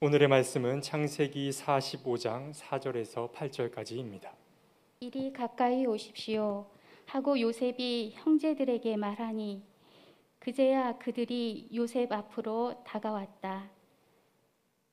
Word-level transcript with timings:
오늘의 0.00 0.28
말씀은 0.28 0.80
창세기 0.80 1.50
45장 1.50 2.54
4절에서 2.54 3.32
8절까지입니다. 3.32 4.30
이리 5.00 5.32
가까이 5.32 5.86
오십시오 5.86 6.70
하고 7.06 7.40
요셉이 7.40 8.12
형제들에게 8.14 8.96
말하니 8.96 9.60
그제야 10.38 10.96
그들이 10.98 11.68
요셉 11.74 12.12
앞으로 12.12 12.80
다가왔다. 12.84 13.70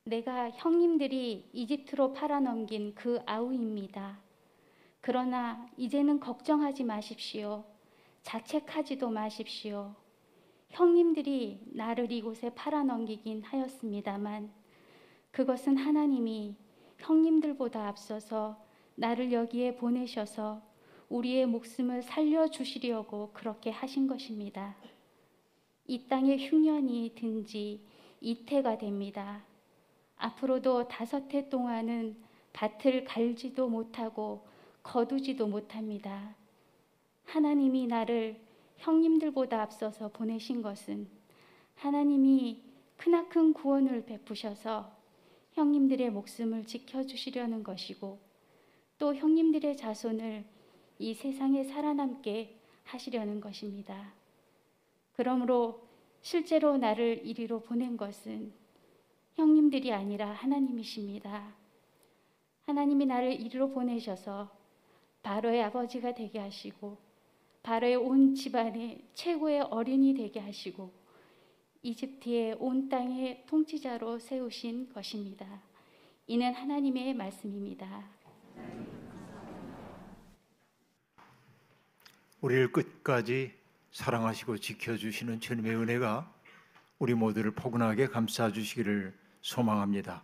내가 0.05 0.49
형님들이 0.49 1.51
이집트로 1.53 2.13
팔아넘긴 2.13 2.96
그 2.96 3.19
아우입니다. 3.28 4.19
그러나 5.01 5.69
이제는 5.78 6.19
걱정하지 6.19 6.83
마십시오. 6.83 7.63
자책하지도 8.24 9.12
마십시오. 9.12 9.94
형님들이 10.72 11.60
나를 11.67 12.12
이곳에 12.12 12.49
팔아넘기긴 12.56 13.44
하였습니다만 13.44 14.64
그것은 15.36 15.76
하나님이 15.76 16.55
형님들보다 16.98 17.89
앞서서 17.89 18.55
나를 18.95 19.34
여기에 19.34 19.76
보내셔서 19.76 20.62
우리의 21.09 21.45
목숨을 21.45 22.03
살려주시려고 22.03 23.31
그렇게 23.34 23.70
하신 23.70 24.07
것입니다. 24.07 24.77
이 25.88 26.07
땅에 26.07 26.38
흉년이 26.38 27.16
든 27.16 27.43
지 27.45 27.81
이태가 28.21 28.77
됩니다. 28.77 29.43
앞으로도 30.16 30.88
다섯 30.88 31.34
해 31.34 31.49
동안은 31.49 32.15
밭을 32.54 33.04
갈지도 33.04 33.67
못하고 33.67 34.48
거두지도 34.84 35.48
못합니다. 35.48 36.34
하나님이 37.26 37.88
나를 37.88 38.40
형님들보다 38.77 39.62
앞서서 39.62 40.07
보내신 40.13 40.62
것은 40.62 41.09
하나님이 41.76 42.63
크나큰 42.95 43.52
구원을 43.52 44.05
베푸셔서 44.05 44.95
형님들의 45.55 46.09
목숨을 46.11 46.65
지켜주시려는 46.65 47.63
것이고 47.63 48.19
또 48.98 49.15
형님들의 49.15 49.77
자손을 49.77 50.43
이 50.99 51.13
세상에 51.13 51.63
살아남게 51.63 52.59
하시려는 52.84 53.39
것입니다. 53.39 54.13
그러므로 55.13 55.87
실제로 56.21 56.77
나를 56.77 57.25
이리로 57.25 57.62
보낸 57.62 57.95
것은 57.95 58.51
형님들이 59.35 59.93
아니라 59.93 60.31
하나님이십니다. 60.31 61.55
하나님이 62.65 63.05
나를 63.05 63.40
이리로 63.40 63.71
보내셔서 63.71 64.52
바로의 65.23 65.64
아버지가 65.64 66.16
되게 66.16 66.40
하시고 66.40 66.97
바로의 67.64 67.95
온 67.95 68.36
집안의 68.36 69.06
최고의 69.14 69.62
어린이 69.62 70.14
되게 70.14 70.42
하시고 70.42 71.05
이집트의 71.86 72.55
온 72.58 72.89
땅의 72.89 73.44
통치자로 73.45 74.17
세우신 74.17 74.91
것입니다. 74.91 75.45
이는 76.25 76.52
하나님의 76.52 77.14
말씀입니다. 77.14 78.03
우리를 82.41 82.72
끝까지 82.72 83.53
사랑하시고 83.91 84.58
지켜주시는 84.58 85.39
주님의 85.39 85.75
은혜가 85.75 86.33
우리 86.97 87.13
모두를 87.13 87.52
포근하게 87.52 88.08
감싸 88.08 88.52
주시기를 88.52 89.13
소망합니다. 89.41 90.23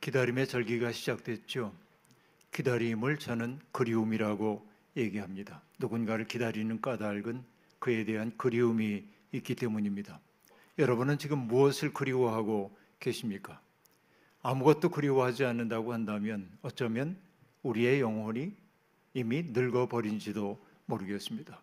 기다림의 0.00 0.46
절기가 0.46 0.92
시작됐죠. 0.92 1.74
기다림을 2.52 3.18
저는 3.18 3.58
그리움이라고 3.72 4.64
얘기합니다. 4.96 5.62
누군가를 5.80 6.28
기다리는 6.28 6.80
까닭은 6.80 7.42
그에 7.80 8.04
대한 8.04 8.32
그리움이 8.36 9.02
있기 9.32 9.56
때문입니다. 9.56 10.20
여러분은 10.78 11.18
지금 11.18 11.38
무엇을 11.38 11.92
그리워하고 11.92 12.76
계십니까? 12.98 13.60
아무것도 14.42 14.90
그리워하지 14.90 15.44
않는다고 15.44 15.92
한다면 15.92 16.50
어쩌면 16.62 17.16
우리의 17.62 18.00
영혼이 18.00 18.52
이미 19.14 19.42
늙어버린지도 19.42 20.58
모르겠습니다. 20.86 21.60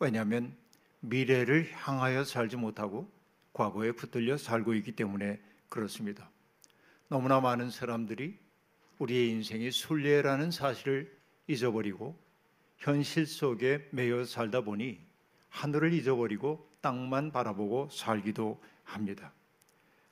왜냐하면 0.00 0.54
미래를 1.00 1.70
향하여 1.72 2.24
살지 2.24 2.56
못하고 2.56 3.10
과거에 3.52 3.92
붙들려 3.92 4.36
살고 4.36 4.74
있기 4.74 4.92
때문에 4.92 5.40
그렇습니다. 5.68 6.28
너무나 7.08 7.40
많은 7.40 7.70
사람들이 7.70 8.36
우리의 8.98 9.30
인생이 9.30 9.70
순례라는 9.70 10.50
사실을 10.50 11.16
잊어버리고 11.46 12.18
현실 12.76 13.26
속에 13.26 13.88
매여 13.92 14.24
살다 14.24 14.62
보니 14.62 14.98
하늘을 15.48 15.92
잊어버리고 15.92 16.67
땅만 16.88 17.32
바라보고 17.32 17.90
살기도 17.90 18.58
합니다. 18.82 19.30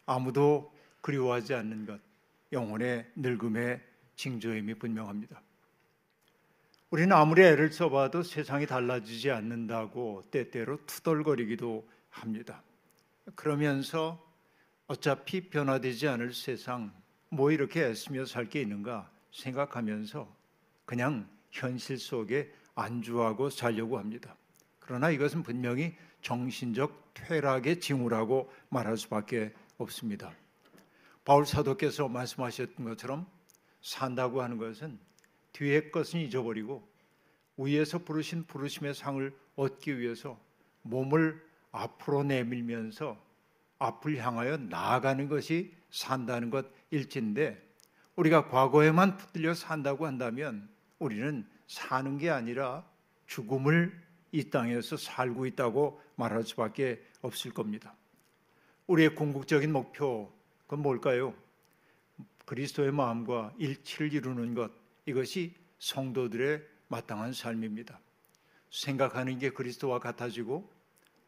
아무도 0.04 0.74
그리워하지 1.00 1.54
않는 1.54 1.86
것, 1.86 1.98
영혼의 2.52 3.10
늙음의 3.16 3.80
징조임이 4.16 4.74
분명합니다. 4.74 5.40
우리는 6.90 7.16
아무리 7.16 7.42
애를 7.44 7.72
써봐도 7.72 8.22
세상이 8.22 8.66
달라지지 8.66 9.30
않는다고 9.30 10.22
때때로 10.30 10.84
투덜거리기도 10.84 11.88
합니다. 12.10 12.62
그러면서 13.34 14.22
어차피 14.86 15.48
변화되지 15.48 16.08
않을 16.08 16.34
세상, 16.34 16.92
뭐 17.30 17.50
이렇게 17.52 17.86
애쓰며 17.86 18.26
살 18.26 18.50
게 18.50 18.60
있는가 18.60 19.10
생각하면서 19.32 20.28
그냥 20.84 21.26
현실 21.50 21.96
속에 21.98 22.52
안주하고 22.74 23.48
살려고 23.48 23.98
합니다. 23.98 24.36
그러나 24.78 25.10
이것은 25.10 25.42
분명히 25.42 25.96
정신적 26.26 27.14
퇴락의 27.14 27.78
징후라고 27.78 28.50
말할 28.68 28.96
수밖에 28.96 29.54
없습니다. 29.78 30.32
바울 31.24 31.46
사도께서 31.46 32.08
말씀하셨던 32.08 32.84
것처럼 32.84 33.26
산다고 33.80 34.42
하는 34.42 34.58
것은 34.58 34.98
뒤의 35.52 35.92
것은 35.92 36.18
잊어버리고 36.18 36.82
위에서 37.56 37.98
부르신 37.98 38.44
부르심의 38.44 38.94
상을 38.94 39.32
얻기 39.54 40.00
위해서 40.00 40.36
몸을 40.82 41.40
앞으로 41.70 42.24
내밀면서 42.24 43.16
앞을 43.78 44.16
향하여 44.16 44.56
나아가는 44.56 45.28
것이 45.28 45.72
산다는 45.90 46.50
것 46.50 46.66
일진데 46.90 47.64
우리가 48.16 48.48
과거에만 48.48 49.16
붙들려 49.16 49.54
산다고 49.54 50.06
한다면 50.06 50.68
우리는 50.98 51.48
사는 51.68 52.18
게 52.18 52.30
아니라 52.30 52.84
죽음을 53.28 54.05
이 54.36 54.50
땅에서 54.50 54.98
살고 54.98 55.46
있다고 55.46 55.98
말할 56.16 56.42
수밖에 56.42 57.02
없을 57.22 57.54
겁니다. 57.54 57.94
우리의 58.86 59.14
궁극적인 59.14 59.72
목표 59.72 60.30
그건 60.64 60.82
뭘까요? 60.82 61.34
그리스도의 62.44 62.92
마음과 62.92 63.54
일치를 63.56 64.12
이루는 64.12 64.52
것 64.52 64.70
이것이 65.06 65.54
성도들의 65.78 66.62
마땅한 66.88 67.32
삶입니다. 67.32 67.98
생각하는 68.70 69.38
게 69.38 69.48
그리스도와 69.48 70.00
같아지고 70.00 70.70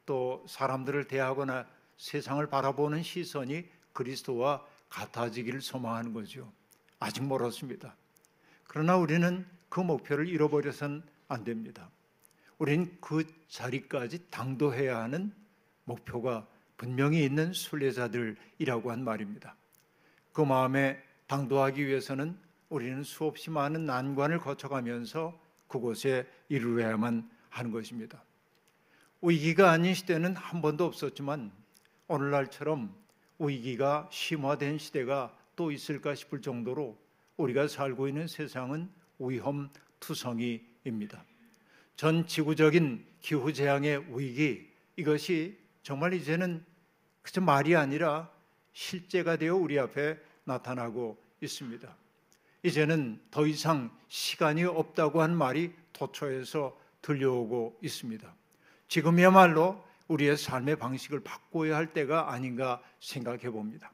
또 0.05 0.45
사람들을 0.47 1.09
대하거나 1.09 1.67
세상을 1.97 2.47
바라보는 2.47 3.03
시선이 3.03 3.65
그리스도와 3.95 4.63
같아지기를 4.91 5.63
소망하는 5.63 6.13
거죠. 6.13 6.53
아직 6.99 7.25
멀었습니다. 7.25 7.97
그러나 8.65 8.99
우리는 8.99 9.47
그 9.71 9.81
목표를 9.81 10.29
잃어버려선 10.29 11.03
안 11.29 11.45
됩니다. 11.45 11.91
우리는 12.59 12.97
그 13.01 13.25
자리까지 13.49 14.31
당도해야 14.31 14.99
하는 14.99 15.33
목표가 15.85 16.47
분명히 16.77 17.25
있는 17.25 17.53
순례자들이라고 17.53 18.91
한 18.91 19.05
말입니다. 19.05 19.57
그 20.33 20.43
마음에 20.43 21.03
당도하기 21.27 21.87
위해서는 21.87 22.39
우리는 22.69 23.03
수없이 23.03 23.51
많은 23.51 23.87
난관을 23.87 24.39
거쳐가면서 24.39 25.39
그곳에 25.67 26.27
이르러야만 26.49 27.29
하는 27.49 27.71
것입니다. 27.71 28.23
위기가 29.21 29.71
아닌 29.71 29.95
시대는 29.95 30.37
한 30.37 30.63
번도 30.63 30.85
없었지만 30.85 31.51
오늘날처럼 32.07 32.95
위기가 33.39 34.09
심화된 34.13 34.79
시대가 34.79 35.37
또 35.57 35.73
있을까 35.73 36.15
싶을 36.15 36.41
정도로 36.41 36.97
우리가 37.37 37.69
살고 37.69 38.09
있는 38.09 38.27
세상은 38.29 38.91
위험 39.19 39.71
투성이입니다. 40.01 41.25
전 41.99 42.29
지구적인 42.29 43.05
기후 43.21 43.53
재앙의 43.53 44.05
위기 44.17 44.71
이것이 44.95 45.59
정말 45.83 46.15
이제는 46.15 46.65
그저 47.23 47.41
말이 47.41 47.75
아니라 47.75 48.31
실제가 48.73 49.35
되어 49.35 49.57
우리 49.57 49.81
앞에 49.81 50.17
나타나고 50.45 51.19
있습니다. 51.41 51.93
이제는 52.63 53.21
더 53.33 53.49
이상 53.49 53.91
시간이 54.07 54.63
없다고 54.63 55.23
한 55.23 55.37
말이 55.37 55.73
도처에서 55.93 56.79
들려오고 57.03 57.81
있습니다. 57.83 58.33
지금이야말로 58.87 59.85
우리의 60.07 60.37
삶의 60.37 60.77
방식을 60.77 61.25
바꿔야 61.25 61.75
할 61.75 61.93
때가 61.93 62.31
아닌가 62.31 62.81
생각해 63.01 63.51
봅니다. 63.51 63.91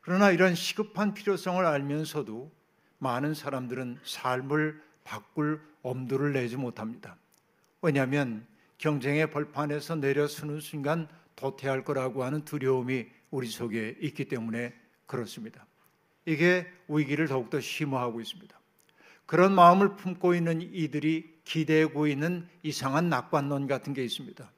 그러나 0.00 0.32
이런 0.32 0.56
시급한 0.56 1.14
필요성을 1.14 1.64
알면서도 1.64 2.50
많은 2.98 3.34
사람들은 3.34 4.00
삶을 4.02 4.82
바꿀 5.04 5.62
엄두를 5.82 6.32
내지 6.32 6.56
못합니다. 6.56 7.16
왜냐하면 7.80 8.46
경쟁의 8.78 9.30
벌판에서 9.30 9.96
내려서는 9.96 10.60
순간 10.60 11.08
도태할 11.36 11.84
거라고 11.84 12.24
하는 12.24 12.44
두려움이 12.44 13.06
우리 13.30 13.48
속에 13.48 13.96
있기 14.00 14.26
때문에 14.26 14.74
그렇습니다. 15.06 15.66
이게 16.26 16.66
위기를 16.88 17.28
더욱더 17.28 17.60
심화하고 17.60 18.20
있습니다. 18.20 18.58
그런 19.26 19.54
마음을 19.54 19.96
품고 19.96 20.34
있는 20.34 20.62
이들이 20.62 21.40
기대고 21.44 22.06
있는 22.06 22.48
이상한 22.62 23.08
낙관론 23.08 23.66
같은 23.66 23.92
게 23.92 24.04
있습니다. 24.04 24.50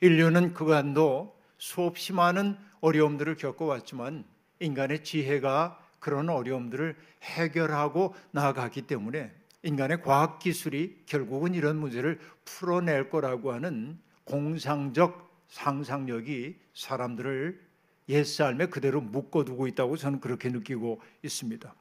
인류는 0.00 0.54
그간도 0.54 1.36
수없이 1.58 2.12
많은 2.12 2.56
어려움들을 2.80 3.36
겪어왔지만 3.36 4.24
인간의 4.60 5.04
지혜가 5.04 5.82
그런 5.98 6.28
어려움들을 6.28 6.96
해결하고 7.22 8.14
나아가기 8.30 8.82
때문에 8.82 9.32
인간의 9.66 10.00
과학 10.02 10.38
기술이 10.38 11.02
결국은 11.06 11.52
이런 11.52 11.76
문제를 11.76 12.20
풀어낼 12.44 13.10
거라고 13.10 13.52
하는 13.52 13.98
공상적 14.22 15.44
상상력이 15.48 16.56
사람들을 16.72 17.60
옛 18.10 18.24
삶에 18.24 18.66
그대로 18.66 19.00
묶어두고 19.00 19.66
있다고 19.66 19.96
저는 19.96 20.20
그렇게 20.20 20.50
느끼고 20.50 21.02
있습니다. 21.24 21.74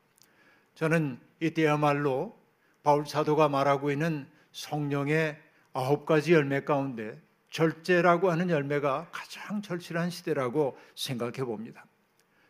저는 0.74 1.20
이때야말로 1.40 2.36
바울 2.82 3.06
사도가 3.06 3.50
말하고 3.50 3.92
있는 3.92 4.28
성령의 4.52 5.40
아홉 5.74 6.08
가지 6.08 6.34
열매 6.34 6.64
가운데 6.64 7.22
절제라고 7.52 8.32
하는 8.32 8.50
열매가 8.50 9.10
가장 9.12 9.62
절실한 9.62 10.10
시대라고 10.10 10.76
생각해 10.96 11.44
봅니다. 11.44 11.86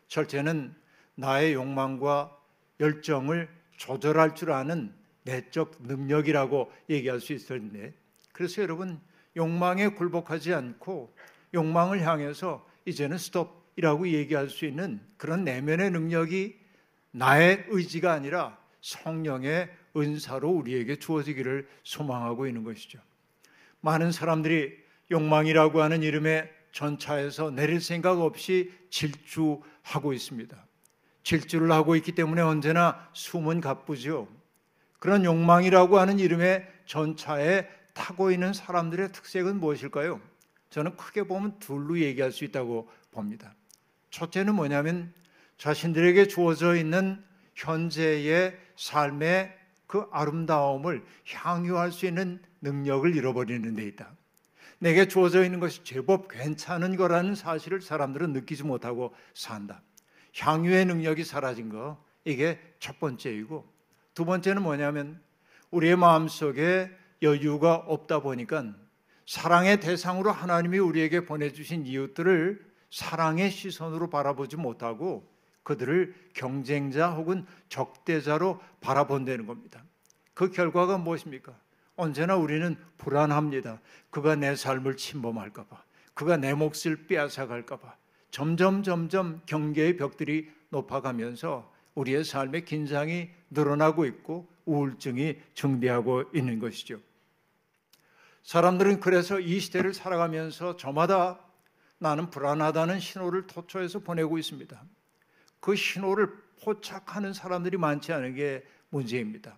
절제는 0.08 0.74
나의 1.14 1.52
욕망과 1.52 2.34
열정을 2.80 3.50
조절할 3.76 4.34
줄 4.34 4.52
아는 4.52 4.94
내적 5.26 5.82
능력이라고 5.82 6.72
얘기할 6.88 7.20
수 7.20 7.32
있을 7.34 7.58
텐데 7.58 7.92
그래서 8.32 8.62
여러분 8.62 9.00
욕망에 9.36 9.88
굴복하지 9.88 10.54
않고 10.54 11.14
욕망을 11.52 12.06
향해서 12.06 12.66
이제는 12.86 13.18
스톱이라고 13.18 14.08
얘기할 14.08 14.48
수 14.48 14.64
있는 14.64 15.00
그런 15.16 15.44
내면의 15.44 15.90
능력이 15.90 16.56
나의 17.10 17.66
의지가 17.68 18.12
아니라 18.12 18.58
성령의 18.80 19.70
은사로 19.96 20.48
우리에게 20.48 20.96
주어지기를 20.96 21.68
소망하고 21.82 22.46
있는 22.46 22.62
것이죠. 22.62 23.00
많은 23.80 24.12
사람들이 24.12 24.76
욕망이라고 25.10 25.82
하는 25.82 26.02
이름의 26.02 26.52
전차에서 26.72 27.50
내릴 27.50 27.80
생각 27.80 28.20
없이 28.20 28.72
질주하고 28.90 30.12
있습니다. 30.12 30.66
질주를 31.22 31.72
하고 31.72 31.96
있기 31.96 32.12
때문에 32.12 32.42
언제나 32.42 33.08
숨은 33.12 33.60
가쁘죠. 33.60 34.28
그런 34.98 35.24
욕망이라고 35.24 35.98
하는 35.98 36.18
이름의 36.18 36.66
전차에 36.86 37.68
타고 37.92 38.30
있는 38.30 38.52
사람들의 38.52 39.12
특색은 39.12 39.60
무엇일까요? 39.60 40.20
저는 40.70 40.96
크게 40.96 41.24
보면 41.24 41.58
둘로 41.58 41.98
얘기할 41.98 42.32
수 42.32 42.44
있다고 42.44 42.88
봅니다. 43.10 43.54
첫째는 44.10 44.54
뭐냐면 44.54 45.12
자신들에게 45.58 46.28
주어져 46.28 46.76
있는 46.76 47.22
현재의 47.54 48.58
삶의 48.76 49.56
그 49.86 50.06
아름다움을 50.10 51.04
향유할 51.26 51.92
수 51.92 52.06
있는 52.06 52.40
능력을 52.60 53.14
잃어버리는 53.14 53.74
데 53.74 53.84
있다. 53.84 54.14
내게 54.78 55.08
주어져 55.08 55.44
있는 55.44 55.60
것이 55.60 55.82
제법 55.84 56.28
괜찮은 56.28 56.96
거라는 56.96 57.34
사실을 57.34 57.80
사람들은 57.80 58.32
느끼지 58.32 58.64
못하고 58.64 59.14
산다. 59.32 59.80
향유의 60.36 60.84
능력이 60.84 61.24
사라진 61.24 61.70
거 61.70 62.02
이게 62.24 62.58
첫 62.78 62.98
번째이고 62.98 63.75
두 64.16 64.24
번째는 64.24 64.62
뭐냐면 64.62 65.20
우리의 65.70 65.94
마음속에 65.94 66.90
여유가 67.20 67.74
없다 67.74 68.20
보니까 68.20 68.74
사랑의 69.26 69.78
대상으로 69.78 70.32
하나님이 70.32 70.78
우리에게 70.78 71.26
보내주신 71.26 71.84
이웃들을 71.84 72.64
사랑의 72.90 73.50
시선으로 73.50 74.08
바라보지 74.08 74.56
못하고 74.56 75.30
그들을 75.64 76.14
경쟁자 76.32 77.10
혹은 77.10 77.44
적대자로 77.68 78.58
바라본다는 78.80 79.46
겁니다. 79.46 79.84
그 80.32 80.50
결과가 80.50 80.96
무엇입니까? 80.96 81.52
언제나 81.96 82.36
우리는 82.36 82.74
불안합니다. 82.96 83.80
그가 84.08 84.34
내 84.34 84.56
삶을 84.56 84.96
침범할까봐, 84.96 85.82
그가 86.14 86.38
내 86.38 86.54
몫을 86.54 87.06
빼앗아갈까봐 87.06 87.94
점점 88.30 88.82
점점 88.82 89.42
경계의 89.44 89.98
벽들이 89.98 90.50
높아가면서 90.70 91.70
우리의 91.94 92.24
삶의 92.24 92.64
긴장이 92.64 93.35
늘어나고 93.50 94.04
있고 94.06 94.48
우울증이 94.64 95.36
증대하고 95.54 96.24
있는 96.34 96.58
것이죠. 96.58 97.00
사람들은 98.42 99.00
그래서 99.00 99.40
이 99.40 99.58
시대를 99.58 99.94
살아가면서 99.94 100.76
저마다 100.76 101.40
나는 101.98 102.30
불안하다는 102.30 103.00
신호를 103.00 103.46
토초해서 103.46 104.00
보내고 104.00 104.38
있습니다. 104.38 104.82
그 105.60 105.74
신호를 105.74 106.30
포착하는 106.62 107.32
사람들이 107.32 107.76
많지 107.76 108.12
않은 108.12 108.34
게 108.34 108.64
문제입니다. 108.90 109.56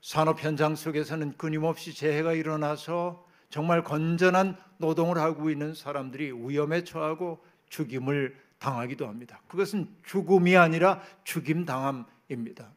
산업 0.00 0.42
현장 0.42 0.74
속에서는 0.74 1.36
끊임없이 1.36 1.94
재해가 1.94 2.32
일어나서 2.32 3.24
정말 3.50 3.84
건전한 3.84 4.56
노동을 4.78 5.18
하고 5.18 5.50
있는 5.50 5.74
사람들이 5.74 6.32
위험에 6.32 6.82
처하고 6.84 7.44
죽임을 7.68 8.36
당하기도 8.58 9.06
합니다. 9.06 9.40
그것은 9.46 9.88
죽음이 10.04 10.56
아니라 10.56 11.02
죽임 11.24 11.64
당함입니다. 11.64 12.72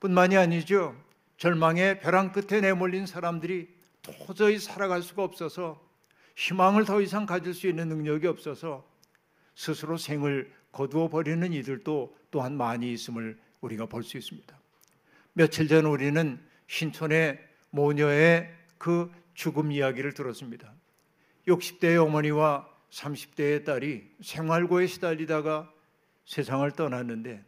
뿐만이 0.00 0.36
아니죠. 0.36 0.96
절망의 1.36 2.00
벼랑 2.00 2.32
끝에 2.32 2.60
내몰린 2.60 3.06
사람들이 3.06 3.68
도저히 4.02 4.58
살아갈 4.58 5.02
수가 5.02 5.22
없어서 5.22 5.80
희망을 6.36 6.84
더 6.84 7.00
이상 7.00 7.26
가질 7.26 7.54
수 7.54 7.66
있는 7.68 7.88
능력이 7.88 8.26
없어서 8.26 8.88
스스로 9.54 9.96
생을 9.96 10.50
거두어 10.72 11.08
버리는 11.08 11.52
이들도 11.52 12.16
또한 12.30 12.56
많이 12.56 12.92
있음을 12.92 13.38
우리가 13.60 13.86
볼 13.86 14.02
수 14.02 14.16
있습니다. 14.16 14.58
며칠 15.34 15.68
전 15.68 15.84
우리는 15.84 16.40
신촌의 16.66 17.38
모녀의 17.70 18.50
그 18.78 19.10
죽음 19.34 19.70
이야기를 19.72 20.14
들었습니다. 20.14 20.72
60대의 21.46 22.02
어머니와 22.02 22.68
30대의 22.90 23.64
딸이 23.64 24.16
생활고에 24.22 24.86
시달리다가 24.86 25.70
세상을 26.24 26.70
떠났는데 26.72 27.44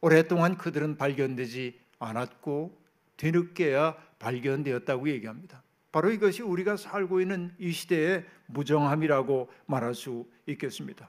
오랫동안 0.00 0.56
그들은 0.56 0.96
발견되지 0.96 1.78
않았고 1.98 2.78
뒤늦게야 3.16 3.96
발견되었다고 4.18 5.08
얘기합니다. 5.08 5.62
바로 5.92 6.10
이것이 6.10 6.42
우리가 6.42 6.76
살고 6.76 7.20
있는 7.20 7.54
이 7.58 7.72
시대의 7.72 8.26
무정함이라고 8.46 9.48
말할 9.66 9.94
수 9.94 10.26
있겠습니다. 10.46 11.08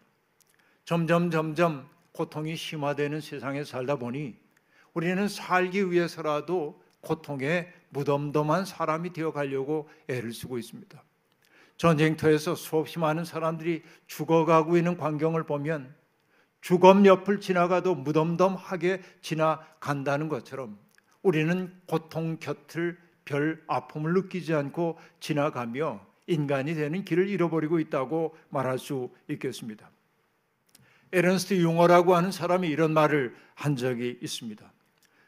점점 0.86 1.30
점점 1.30 1.90
고통이 2.14 2.56
심화되는 2.56 3.20
세상에 3.20 3.64
살다 3.64 3.98
보니 3.98 4.38
우리는 4.94 5.28
살기 5.28 5.92
위해서라도 5.92 6.82
고통에 7.02 7.72
무덤덤한 7.90 8.66
사람이 8.66 9.14
되어 9.14 9.32
가려고 9.32 9.90
애를 10.08 10.34
쓰고 10.34 10.58
있습니다. 10.58 11.04
전쟁터에서 11.78 12.56
수없이 12.56 12.98
많은 12.98 13.24
사람들이 13.24 13.84
죽어가고 14.08 14.78
있는 14.78 14.98
광경을 14.98 15.44
보면 15.44 15.94
죽음 16.62 17.06
옆을 17.06 17.40
지나가도 17.40 17.96
무덤덤하게 17.96 19.02
지나간다는 19.22 20.28
것처럼 20.30 20.78
우리는 21.22 21.74
고통 21.88 22.38
곁을 22.40 22.98
별 23.26 23.64
아픔을 23.68 24.14
느끼지 24.14 24.54
않고 24.54 24.98
지나가며 25.20 26.06
인간이 26.28 26.76
되는 26.76 27.04
길을 27.04 27.30
잃어버리고 27.30 27.80
있다고 27.80 28.36
말할 28.50 28.80
수 28.80 29.10
있겠습니다. 29.30 29.90
에런스트 31.12 31.56
융어라고 31.56 32.16
하는 32.16 32.32
사람이 32.32 32.68
이런 32.68 32.94
말을 32.94 33.36
한 33.56 33.76
적이 33.76 34.20
있습니다. 34.22 34.72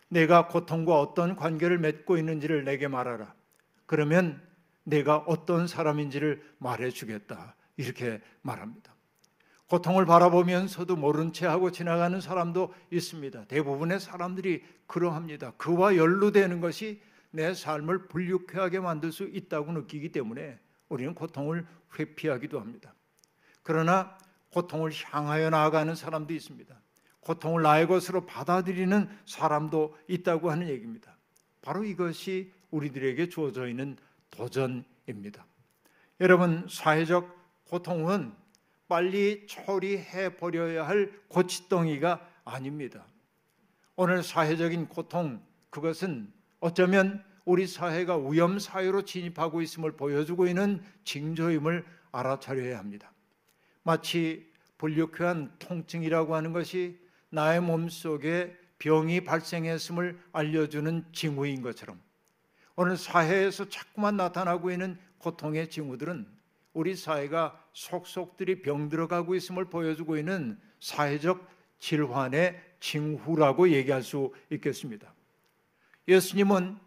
내가 0.09 0.47
고통과 0.47 0.99
어떤 0.99 1.35
관계를 1.35 1.77
맺고 1.77 2.17
있는지를 2.17 2.63
내게 2.65 2.87
말하라. 2.87 3.33
그러면 3.85 4.41
내가 4.83 5.17
어떤 5.17 5.67
사람인지를 5.67 6.43
말해 6.57 6.89
주겠다. 6.89 7.55
이렇게 7.77 8.21
말합니다. 8.41 8.93
고통을 9.69 10.05
바라보면서도 10.07 10.95
모른 10.95 11.31
채 11.31 11.45
하고 11.45 11.71
지나가는 11.71 12.19
사람도 12.19 12.73
있습니다. 12.91 13.45
대부분의 13.45 13.99
사람들이 13.99 14.63
그러합니다. 14.87 15.51
그와 15.57 15.95
연루되는 15.95 16.59
것이 16.59 17.01
내 17.29 17.53
삶을 17.53 18.07
불유쾌하게 18.07 18.79
만들 18.79 19.11
수 19.11 19.23
있다고 19.25 19.71
느끼기 19.71 20.11
때문에 20.11 20.59
우리는 20.89 21.13
고통을 21.13 21.67
회피하기도 21.97 22.59
합니다. 22.59 22.95
그러나 23.61 24.17
고통을 24.51 24.91
향하여 24.91 25.51
나아가는 25.51 25.93
사람도 25.93 26.33
있습니다. 26.33 26.75
고통을 27.19 27.61
나의 27.61 27.87
것으로 27.87 28.25
받아들이는 28.25 29.07
사람도 29.27 29.95
있다고 30.07 30.49
하는 30.49 30.67
얘기입니다. 30.67 31.15
바로 31.61 31.83
이것이 31.83 32.51
우리들에게 32.71 33.29
주어져 33.29 33.67
있는 33.67 33.97
도전입니다. 34.31 35.45
여러분, 36.21 36.65
사회적 36.67 37.37
고통은 37.65 38.33
빨리 38.89 39.45
처리해 39.47 40.35
버려야 40.35 40.85
할 40.85 41.13
고치덩이가 41.29 42.27
아닙니다. 42.43 43.05
오늘 43.95 44.23
사회적인 44.23 44.89
고통, 44.89 45.41
그것은 45.69 46.33
어쩌면 46.59 47.23
우리 47.45 47.67
사회가 47.67 48.17
위험 48.17 48.59
사회로 48.59 49.03
진입하고 49.03 49.61
있음을 49.61 49.93
보여주고 49.93 50.47
있는 50.47 50.83
징조임을 51.03 51.85
알아차려야 52.11 52.79
합니다. 52.79 53.13
마치 53.83 54.51
불육회한 54.79 55.53
통증이라고 55.59 56.35
하는 56.35 56.51
것이 56.51 56.99
나의 57.29 57.61
몸 57.61 57.89
속에 57.89 58.57
병이 58.79 59.21
발생했음을 59.21 60.19
알려주는 60.31 61.05
징후인 61.13 61.61
것처럼 61.61 61.99
오늘 62.75 62.97
사회에서 62.97 63.69
자꾸만 63.69 64.17
나타나고 64.17 64.71
있는 64.71 64.97
고통의 65.19 65.69
징후들은 65.69 66.38
우리 66.79 66.95
사회가 66.95 67.61
속속들이 67.73 68.61
병들어가고 68.61 69.35
있음을 69.35 69.65
보여주고 69.65 70.15
있는 70.15 70.57
사회적 70.79 71.45
질환의 71.77 72.57
징후라고 72.79 73.71
얘기할 73.71 74.01
수 74.01 74.33
있겠습니다. 74.49 75.13
예수님은 76.07 76.77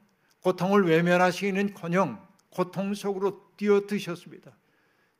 고통을 0.40 0.86
외면하시기는커녕 0.86 2.26
고통 2.48 2.94
속으로 2.94 3.50
뛰어드셨습니다. 3.58 4.56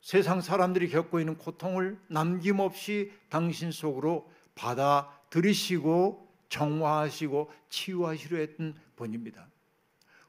세상 0.01 0.41
사람들이 0.41 0.89
겪고 0.89 1.19
있는 1.19 1.37
고통을 1.37 1.99
남김없이 2.07 3.11
당신 3.29 3.71
속으로 3.71 4.27
받아들이시고 4.55 6.27
정화하시고 6.49 7.51
치유하시려 7.69 8.39
했던 8.39 8.73
분입니다. 8.95 9.47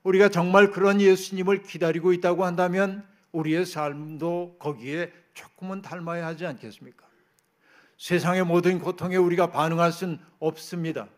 우리가 0.03 0.29
정말 0.29 0.71
그런 0.71 1.01
예수님을 1.01 1.63
기다리고 1.63 2.13
있다고 2.13 2.45
한다면 2.45 3.14
우리의 3.35 3.67
삶도 3.67 4.57
거기에 4.59 5.13
조금은 5.35 5.83
닮아야 5.83 6.27
하지 6.27 6.47
않겠습니까? 6.47 7.05
세상의 7.99 8.45
모든 8.45 8.79
고통에 8.79 9.17
우리가 9.17 9.51
반응할 9.51 9.93
수는 9.93 10.19
없습니다. 10.39 11.09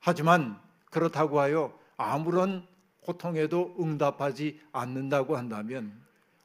하지만 0.00 0.60
그렇다고 0.90 1.40
하여 1.40 1.78
아무런 1.96 2.66
고통에도 3.00 3.76
응답하지 3.80 4.60
않는다고 4.72 5.36
한다면 5.36 5.92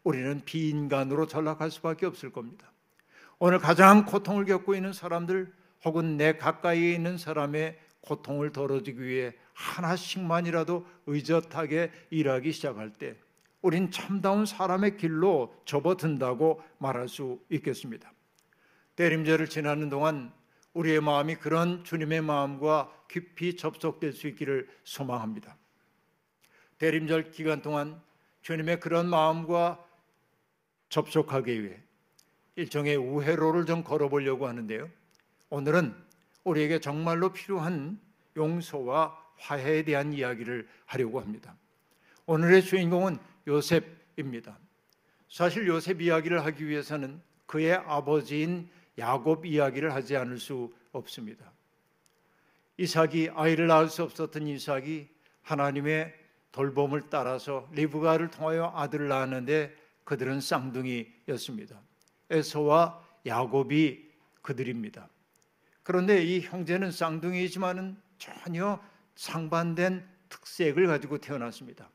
우리는 0.03 0.41
비인간으로 0.45 1.27
전락할 1.27 1.71
수밖에 1.71 2.05
없을 2.05 2.31
겁니다. 2.31 2.71
오늘 3.39 3.59
가장 3.59 4.05
고통을 4.05 4.45
겪고 4.45 4.75
있는 4.75 4.93
사람들 4.93 5.51
혹은 5.83 6.17
내 6.17 6.37
가까이에 6.37 6.93
있는 6.93 7.17
사람의 7.17 7.77
고통을 8.01 8.51
덜어주기 8.51 9.01
위해 9.01 9.33
하나씩만이라도 9.53 10.85
의젓하게 11.07 11.91
일하기 12.11 12.51
시작할 12.51 12.93
때 12.93 13.15
우린 13.65 13.89
참다운 13.89 14.45
사람의 14.45 14.95
길로 14.95 15.51
접어든다고 15.65 16.61
말할 16.77 17.09
수 17.09 17.43
있겠습니다. 17.49 18.13
대림절을 18.95 19.49
지나는 19.49 19.89
동안 19.89 20.31
우리의 20.73 21.01
마음이 21.01 21.37
그런 21.37 21.83
주님의 21.83 22.21
마음과 22.21 22.93
깊이 23.09 23.57
접속될 23.57 24.13
수 24.13 24.27
있기를 24.27 24.69
소망합니다. 24.83 25.57
대림절 26.77 27.31
기간 27.31 27.63
동안 27.63 27.99
주님의 28.43 28.81
그런 28.81 29.09
마음과 29.09 29.83
접촉하기 30.89 31.63
위해 31.63 31.81
일종의 32.57 32.97
우회로를 32.97 33.65
좀 33.65 33.83
걸어보려고 33.83 34.47
하는데요. 34.47 34.87
오늘은 35.49 35.95
우리에게 36.43 36.77
정말로 36.77 37.33
필요한 37.33 37.99
용서와 38.37 39.17
화해에 39.37 39.81
대한 39.85 40.13
이야기를 40.13 40.67
하려고 40.85 41.19
합니다. 41.19 41.57
오늘의 42.27 42.61
주인공은 42.61 43.17
요셉입니다. 43.47 44.57
사실 45.29 45.67
요셉 45.67 46.01
이야기를 46.01 46.45
하기 46.45 46.67
위해서는 46.67 47.21
그의 47.45 47.73
아버지인 47.73 48.69
야곱 48.97 49.45
이야기를 49.45 49.93
하지 49.93 50.15
않을 50.15 50.39
수 50.39 50.73
없습니다. 50.91 51.51
이삭이 52.77 53.29
아이를 53.33 53.67
낳을 53.67 53.89
수 53.89 54.03
없었던 54.03 54.47
이삭이 54.47 55.07
하나님의 55.43 56.13
돌봄을 56.51 57.09
따라서 57.09 57.67
리브가를 57.73 58.31
통하여 58.31 58.71
아들을 58.75 59.07
낳았는데 59.07 59.75
그들은 60.03 60.39
쌍둥이였습니다. 60.39 61.81
에서와 62.29 63.03
야곱이 63.25 64.09
그들입니다. 64.41 65.09
그런데 65.83 66.23
이 66.23 66.39
형제는 66.41 66.91
쌍둥이지만은 66.91 67.97
전혀 68.17 68.81
상반된 69.15 70.07
특색을 70.29 70.87
가지고 70.87 71.17
태어났습니다. 71.17 71.89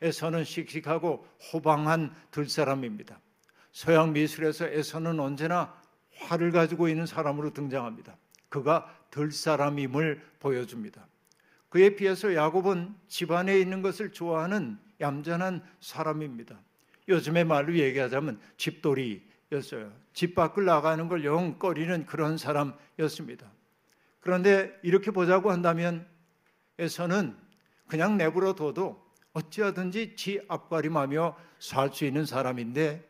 에서는 0.00 0.44
씩씩하고 0.44 1.26
호방한 1.52 2.14
들사람입니다. 2.30 3.20
서양 3.72 4.12
미술에서 4.12 4.66
에서는 4.68 5.20
언제나 5.20 5.74
활을 6.16 6.52
가지고 6.52 6.88
있는 6.88 7.06
사람으로 7.06 7.52
등장합니다. 7.52 8.16
그가 8.48 8.94
들사람임을 9.10 10.22
보여줍니다. 10.40 11.06
그에 11.68 11.94
비해서 11.96 12.34
야곱은 12.34 12.94
집안에 13.08 13.58
있는 13.60 13.82
것을 13.82 14.12
좋아하는 14.12 14.78
얌전한 15.00 15.62
사람입니다. 15.80 16.60
요즘의 17.08 17.44
말로 17.44 17.74
얘기하자면 17.74 18.40
집돌이였어요. 18.56 19.92
집 20.12 20.34
밖을 20.34 20.64
나가는 20.64 21.08
걸 21.08 21.24
영 21.24 21.58
꺼리는 21.58 22.06
그런 22.06 22.36
사람이었습니다. 22.38 23.50
그런데 24.20 24.78
이렇게 24.82 25.10
보자고 25.10 25.50
한다면 25.50 26.06
에서는 26.78 27.36
그냥 27.86 28.16
내버려 28.16 28.54
둬도 28.54 29.07
어찌하든지 29.38 30.16
지 30.16 30.40
앞가림하며 30.48 31.36
살 31.58 31.92
수 31.92 32.04
있는 32.04 32.24
사람인데 32.26 33.08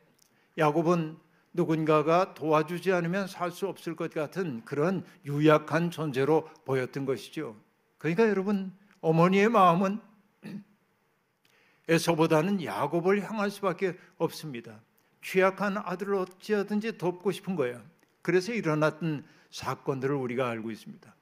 야곱은 0.57 1.19
누군가가 1.53 2.35
도와주지 2.35 2.93
않으면 2.93 3.27
살 3.27 3.51
수 3.51 3.67
없을 3.67 3.97
것 3.97 4.13
같은 4.13 4.65
그런 4.65 5.05
유약한 5.25 5.91
존재로 5.91 6.49
보였던 6.65 7.05
것이죠. 7.05 7.57
그러니까 7.99 8.29
여러분 8.29 8.73
어머니의 9.01 9.49
마음은 9.49 10.01
에서보다는 11.89 12.63
야곱을 12.63 13.23
향할 13.29 13.51
수밖에 13.51 13.97
없습니다. 14.19 14.81
취약한 15.23 15.77
아들을 15.79 16.15
어찌하든지 16.15 16.99
돕고 16.99 17.33
싶은 17.33 17.57
거예요. 17.57 17.83
그래서 18.23 18.53
일어났던 18.53 19.25
사건들을 19.51 20.15
우리가 20.15 20.49
알고 20.49 20.71
있습니다. 20.71 21.15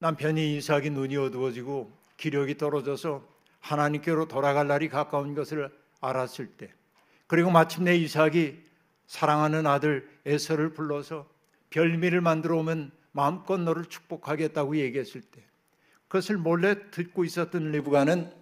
남편이 0.00 0.56
이삭이 0.56 0.90
눈이 0.90 1.16
어두워지고 1.16 1.90
기력이 2.16 2.56
떨어져서 2.56 3.37
하나님께로 3.60 4.28
돌아갈 4.28 4.66
날이 4.66 4.88
가까운 4.88 5.34
것을 5.34 5.70
알았을 6.00 6.46
때 6.56 6.72
그리고 7.26 7.50
마침내 7.50 7.96
이삭이 7.96 8.62
사랑하는 9.06 9.66
아들 9.66 10.08
에서를 10.26 10.72
불러서 10.72 11.28
별미를 11.70 12.20
만들어 12.20 12.58
오면 12.58 12.92
마음껏 13.12 13.58
너를 13.58 13.86
축복하겠다고 13.86 14.76
얘기했을 14.76 15.20
때 15.20 15.42
그것을 16.08 16.38
몰래 16.38 16.90
듣고 16.90 17.24
있었던 17.24 17.72
리브가는 17.72 18.32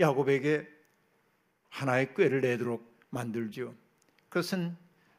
야곱에게 0.00 0.68
하나의 1.68 2.14
꾀를 2.14 2.40
내도록 2.40 2.94
만들죠. 3.10 3.74
그것은 4.28 4.76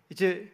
이제 0.09 0.51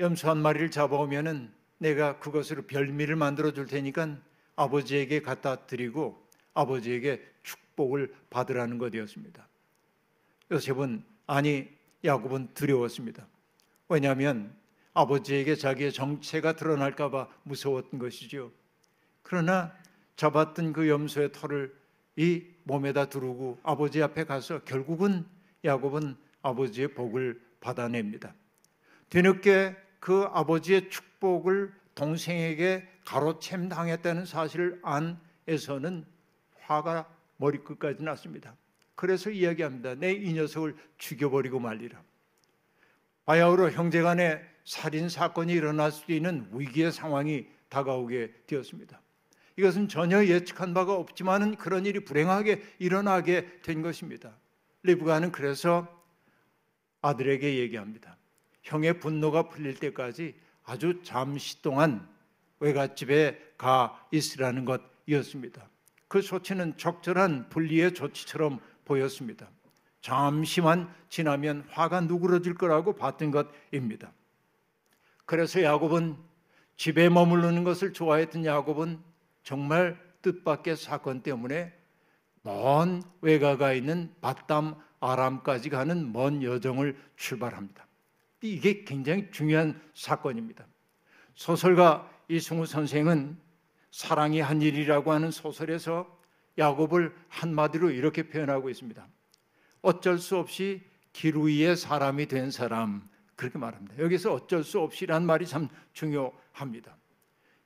염소 0.00 0.28
한 0.28 0.38
마리를 0.38 0.70
잡아오면은 0.70 1.52
내가 1.78 2.18
그것으로 2.18 2.62
별미를 2.62 3.16
만들어 3.16 3.52
줄 3.52 3.66
테니까 3.66 4.16
아버지에게 4.56 5.22
갖다 5.22 5.66
드리고 5.66 6.23
아버지에게 6.54 7.22
축복을 7.42 8.14
받으라는 8.30 8.78
것이었습니다. 8.78 9.46
요셉은 10.50 11.04
아니 11.26 11.68
야곱은 12.04 12.54
두려웠습니다. 12.54 13.26
왜냐하면 13.88 14.54
아버지에게 14.92 15.56
자기의 15.56 15.92
정체가 15.92 16.54
드러날까봐 16.54 17.28
무서웠던 17.42 17.98
것이죠. 17.98 18.52
그러나 19.22 19.74
잡았던 20.16 20.72
그 20.72 20.88
염소의 20.88 21.32
털을 21.32 21.74
이 22.16 22.44
몸에다 22.62 23.08
두르고 23.08 23.58
아버지 23.62 24.02
앞에 24.02 24.24
가서 24.24 24.60
결국은 24.64 25.26
야곱은 25.64 26.16
아버지의 26.42 26.88
복을 26.88 27.40
받아냅니다. 27.60 28.34
뒤늦게 29.08 29.76
그 29.98 30.24
아버지의 30.32 30.90
축복을 30.90 31.72
동생에게 31.94 32.86
가로챔 33.04 33.68
당했다는 33.68 34.26
사실을 34.26 34.80
안 34.82 35.18
에서는 35.46 36.04
화가 36.66 37.08
머리끝까지 37.36 38.02
났습니다. 38.02 38.56
그래서 38.94 39.30
이야기합니다. 39.30 39.94
내 39.94 40.12
이 40.12 40.32
녀석을 40.32 40.76
죽여버리고 40.98 41.58
말리라. 41.58 42.02
바야흐로 43.24 43.70
형제간에 43.70 44.42
살인 44.64 45.08
사건이 45.08 45.52
일어날 45.52 45.92
수도 45.92 46.12
있는 46.12 46.48
위기의 46.52 46.92
상황이 46.92 47.46
다가오게 47.68 48.32
되었습니다. 48.46 49.00
이것은 49.56 49.88
전혀 49.88 50.24
예측한 50.24 50.74
바가 50.74 50.94
없지만은 50.94 51.56
그런 51.56 51.86
일이 51.86 52.00
불행하게 52.00 52.62
일어나게 52.78 53.60
된 53.62 53.82
것입니다. 53.82 54.36
리브가는 54.82 55.32
그래서 55.32 55.88
아들에게 57.02 57.58
얘기합니다. 57.58 58.16
형의 58.62 58.98
분노가 58.98 59.48
풀릴 59.48 59.78
때까지 59.78 60.34
아주 60.64 61.02
잠시 61.02 61.62
동안 61.62 62.08
외갓집에 62.60 63.54
가 63.56 64.06
있으라는 64.10 64.64
것이었습니다. 64.64 65.68
그 66.08 66.22
조치는 66.22 66.76
적절한 66.76 67.48
분리의 67.48 67.94
조치처럼 67.94 68.60
보였습니다. 68.84 69.48
잠시만 70.00 70.92
지나면 71.08 71.64
화가 71.70 72.02
누그러질 72.02 72.54
거라고 72.54 72.94
봤던 72.94 73.30
것입니다. 73.30 74.12
그래서 75.24 75.62
야곱은 75.62 76.16
집에 76.76 77.08
머무르는 77.08 77.64
것을 77.64 77.92
좋아했던 77.92 78.44
야곱은 78.44 78.98
정말 79.42 79.98
뜻밖의 80.22 80.76
사건 80.76 81.22
때문에 81.22 81.72
먼 82.42 83.02
외가가 83.22 83.72
있는 83.72 84.12
바담 84.20 84.74
아람까지 85.00 85.70
가는 85.70 86.12
먼 86.12 86.42
여정을 86.42 86.98
출발합니다. 87.16 87.86
이게 88.42 88.84
굉장히 88.84 89.30
중요한 89.30 89.80
사건입니다. 89.94 90.66
소설가 91.34 92.10
이승우 92.28 92.66
선생은 92.66 93.38
사랑이 93.94 94.40
한 94.40 94.60
일이라고 94.60 95.12
하는 95.12 95.30
소설에서 95.30 96.18
야곱을 96.58 97.14
한마디로 97.28 97.90
이렇게 97.90 98.24
표현하고 98.24 98.68
있습니다. 98.68 99.06
어쩔 99.82 100.18
수 100.18 100.36
없이 100.36 100.82
길 101.12 101.36
위에 101.36 101.76
사람이 101.76 102.26
된 102.26 102.50
사람 102.50 103.08
그렇게 103.36 103.56
말합니다. 103.56 103.96
여기서 103.98 104.34
어쩔 104.34 104.64
수 104.64 104.80
없이란 104.80 105.24
말이 105.24 105.46
참 105.46 105.68
중요합니다. 105.92 106.96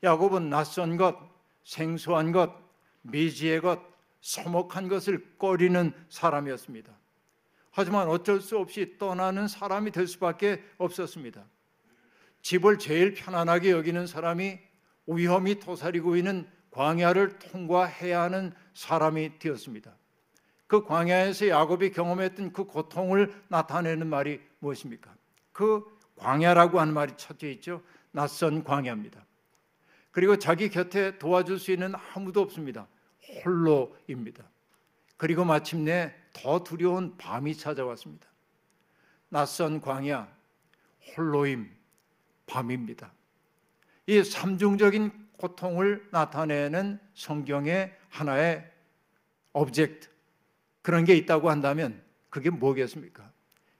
야곱은 0.02 0.50
낯선 0.50 0.99
것, 0.99 1.16
생소한 1.64 2.32
것, 2.32 2.52
미지의 3.00 3.62
것, 3.62 3.80
서먹한 4.20 4.88
것을 4.88 5.38
꺼리는 5.38 5.94
사람이었습니다. 6.11 6.92
하지만 7.70 8.06
어쩔 8.06 8.42
수 8.42 8.58
없이 8.58 8.99
떠나는 8.99 9.49
사람이 9.49 9.92
될 9.92 10.06
수밖에 10.06 10.62
없었습니다. 10.76 11.42
집을 12.42 12.78
제일 12.78 13.14
편안하게 13.14 13.70
여기는 13.70 14.06
사람이 14.06 14.67
위험이 15.08 15.58
도사리고 15.58 16.16
있는 16.16 16.46
광야를 16.70 17.38
통과해야 17.38 18.22
하는 18.22 18.52
사람이 18.74 19.38
되었습니다. 19.38 19.96
그 20.66 20.84
광야에서 20.84 21.48
야곱이 21.48 21.90
경험했던 21.92 22.52
그 22.52 22.64
고통을 22.64 23.34
나타내는 23.48 24.06
말이 24.06 24.40
무엇입니까? 24.60 25.14
그 25.52 25.84
광야라고 26.16 26.78
하는 26.78 26.92
말이 26.92 27.14
첫째 27.16 27.50
있죠. 27.52 27.82
낯선 28.12 28.62
광야입니다. 28.62 29.24
그리고 30.10 30.36
자기 30.36 30.68
곁에 30.68 31.18
도와줄 31.18 31.58
수 31.58 31.72
있는 31.72 31.94
아무도 32.14 32.42
없습니다. 32.42 32.86
홀로입니다. 33.44 34.44
그리고 35.16 35.44
마침내 35.44 36.14
더 36.32 36.62
두려운 36.62 37.16
밤이 37.16 37.56
찾아왔습니다. 37.56 38.28
낯선 39.30 39.80
광야, 39.80 40.28
홀로임, 41.16 41.70
밤입니다. 42.46 43.12
이 44.08 44.24
삼중적인 44.24 45.12
고통을 45.36 46.08
나타내는 46.10 46.98
성경의 47.12 47.94
하나의 48.08 48.66
object 49.52 50.08
그런 50.80 51.04
게 51.04 51.14
있다고 51.14 51.50
한다면 51.50 52.02
그게 52.30 52.48
뭐겠습니까? 52.48 53.30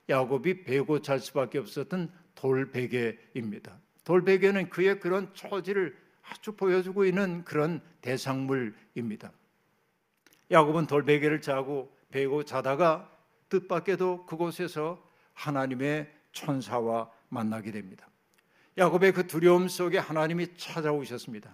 야곱이 0.07 0.63
베고 0.65 1.01
잘 1.01 1.19
수밖에 1.19 1.57
없었던 1.57 2.13
돌베개입니다. 2.35 3.75
돌베개는 4.03 4.69
그의 4.69 4.99
그런 4.99 5.33
처지를 5.33 5.97
아주 6.21 6.51
보여주고 6.51 7.05
있는 7.05 7.43
그런 7.43 7.81
대상물입니다. 8.01 9.31
야곱은 10.51 10.85
돌베개를 10.85 11.41
자고 11.41 11.91
베고 12.11 12.43
자다가 12.43 13.11
뜻밖에도 13.49 14.27
그곳에서 14.27 15.03
하나님의 15.33 16.13
천사와 16.33 17.09
만나게 17.29 17.71
됩니다. 17.71 18.07
야곱의 18.79 19.11
그 19.11 19.27
두려움 19.27 19.67
속에 19.67 19.97
하나님이 19.97 20.55
찾아오셨습니다. 20.55 21.53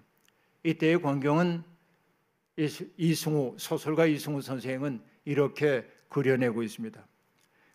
이때의 0.61 1.01
광경은 1.01 1.63
이승우 2.97 3.55
소설가 3.57 4.05
이승우 4.05 4.43
선생은 4.43 5.01
이렇게 5.25 5.89
그려내고 6.07 6.61
있습니다. 6.61 7.03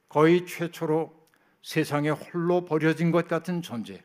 거의 0.08 0.46
최초로 0.46 1.12
세상에 1.62 2.10
홀로 2.10 2.64
버려진 2.64 3.10
것 3.10 3.26
같은 3.26 3.60
존재, 3.60 4.00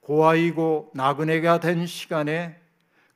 고아이고 0.00 0.92
나그네가 0.94 1.60
된 1.60 1.86
시간에 1.86 2.58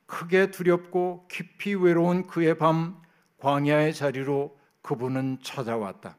크게 0.05 0.51
두렵고 0.51 1.27
깊이 1.29 1.73
외로운 1.73 2.27
그의 2.27 2.59
밤 2.59 3.01
광야의 3.39 3.95
자리로 3.95 4.55
그분은 4.83 5.39
찾아왔다. 5.41 6.15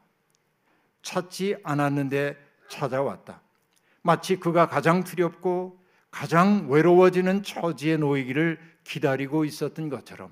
찾지 1.01 1.55
않았는데 1.63 2.37
찾아왔다. 2.67 3.41
마치 4.01 4.37
그가 4.37 4.67
가장 4.67 5.03
두렵고 5.03 5.79
가장 6.09 6.69
외로워지는 6.69 7.43
처지에 7.43 7.97
놓이기를 7.97 8.59
기다리고 8.83 9.45
있었던 9.45 9.89
것처럼 9.89 10.31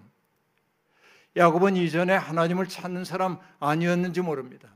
야곱은 1.38 1.76
이전에 1.76 2.14
하나님을 2.14 2.68
찾는 2.68 3.06
사람 3.06 3.38
아니었는지 3.60 4.22
모릅니다. 4.22 4.70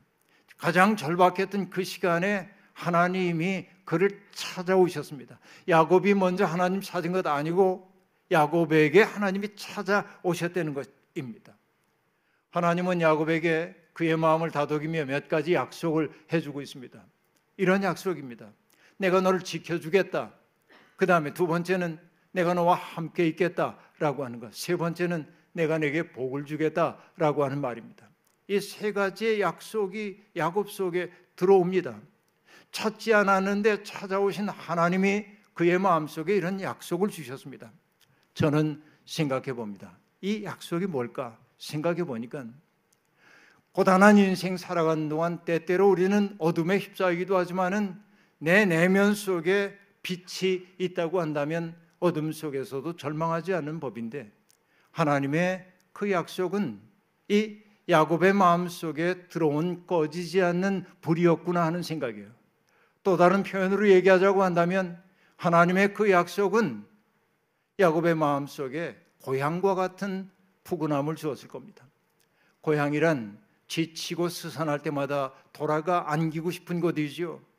가장 0.56 0.96
절박했던 0.96 1.70
그 1.70 1.84
시간에 1.84 2.48
하나님이 2.72 3.66
그를 3.84 4.20
찾아오셨습니다. 4.32 5.38
야곱이 5.68 6.14
먼저 6.14 6.44
하나님 6.44 6.80
찾은 6.80 7.12
것 7.12 7.26
아니고 7.26 7.92
야곱에게 8.30 9.02
하나님이 9.02 9.56
찾아오셨다는 9.56 10.74
것입니다. 10.74 11.56
하나님은 12.50 13.00
야곱에게 13.00 13.74
그의 13.92 14.16
마음을 14.16 14.50
다독이며 14.50 15.04
몇 15.06 15.28
가지 15.28 15.54
약속을 15.54 16.10
해주고 16.32 16.62
있습니다. 16.62 17.04
이런 17.56 17.82
약속입니다. 17.82 18.50
내가 18.96 19.20
너를 19.20 19.40
지켜주겠다. 19.40 20.32
그 20.96 21.06
다음에 21.06 21.34
두 21.34 21.46
번째는 21.46 21.98
내가 22.32 22.54
너와 22.54 22.74
함께 22.74 23.26
있겠다라고 23.28 24.24
하는 24.24 24.40
것. 24.40 24.54
세 24.54 24.76
번째는 24.76 25.26
내가 25.52 25.78
내게 25.78 26.10
복을 26.10 26.46
주겠다라고 26.46 27.44
하는 27.44 27.60
말입니다. 27.60 28.08
이 28.48 28.60
세 28.60 28.92
가지의 28.92 29.40
약속이 29.40 30.22
야곱 30.36 30.70
속에 30.70 31.10
들어옵니다. 31.36 31.98
찾지 32.72 33.14
않았는데 33.14 33.84
찾아오신 33.84 34.48
하나님이 34.48 35.24
그의 35.54 35.78
마음속에 35.78 36.34
이런 36.36 36.60
약속을 36.60 37.08
주셨습니다. 37.08 37.72
저는 38.34 38.82
생각해 39.06 39.52
봅니다. 39.52 39.96
이 40.20 40.44
약속이 40.44 40.86
뭘까? 40.86 41.38
생각해 41.58 42.04
보니까 42.04 42.44
고단한 43.72 44.18
인생 44.18 44.56
살아가는 44.56 45.08
동안 45.08 45.44
때때로 45.44 45.88
우리는 45.88 46.34
어둠에 46.38 46.78
휩싸이기도 46.78 47.36
하지만은 47.36 48.00
내 48.44 48.66
내면 48.66 49.14
속에 49.14 49.74
빛이 50.02 50.66
있다고 50.76 51.18
한다면 51.18 51.74
어둠 51.98 52.30
속에서도 52.30 52.94
절망하지 52.96 53.54
않는 53.54 53.80
법인데 53.80 54.30
하나님의 54.90 55.66
그 55.94 56.10
약속은 56.10 56.78
이 57.28 57.56
야곱의 57.88 58.34
마음 58.34 58.68
속에 58.68 59.28
들어온 59.28 59.86
꺼지지 59.86 60.42
않는 60.42 60.84
불이었구나 61.00 61.64
하는 61.64 61.82
생각이에요. 61.82 62.28
또 63.02 63.16
다른 63.16 63.44
표현으로 63.44 63.88
얘기하자고 63.88 64.42
한다면 64.42 65.02
하나님의 65.36 65.94
그 65.94 66.10
약속은 66.10 66.84
야곱의 67.78 68.14
마음 68.14 68.46
속에 68.46 68.94
고향과 69.22 69.74
같은 69.74 70.30
푸근함을 70.64 71.16
주었을 71.16 71.48
겁니다. 71.48 71.86
고향이란 72.60 73.38
지치고 73.68 74.28
스산할 74.28 74.80
때마다 74.80 75.32
돌아가 75.54 76.12
안기고 76.12 76.50
싶은 76.50 76.80
곳이지요. 76.80 77.53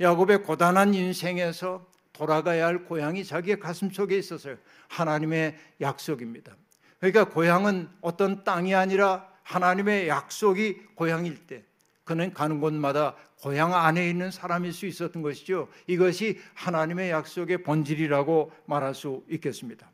야곱의 0.00 0.42
고단한 0.42 0.94
인생에서 0.94 1.86
돌아가야 2.12 2.66
할 2.66 2.84
고향이 2.84 3.24
자기의 3.24 3.60
가슴 3.60 3.90
속에 3.90 4.16
있었어요. 4.16 4.56
하나님의 4.88 5.56
약속입니다. 5.80 6.56
그러니까 6.98 7.24
고향은 7.24 7.88
어떤 8.00 8.42
땅이 8.44 8.74
아니라 8.74 9.28
하나님의 9.42 10.08
약속이 10.08 10.94
고향일 10.94 11.46
때 11.46 11.62
그는 12.04 12.32
가는 12.32 12.60
곳마다 12.60 13.16
고향 13.40 13.74
안에 13.74 14.08
있는 14.08 14.30
사람일 14.30 14.72
수 14.72 14.86
있었던 14.86 15.22
것이죠. 15.22 15.68
이것이 15.86 16.40
하나님의 16.54 17.10
약속의 17.10 17.62
본질이라고 17.62 18.52
말할 18.66 18.94
수 18.94 19.24
있겠습니다. 19.28 19.90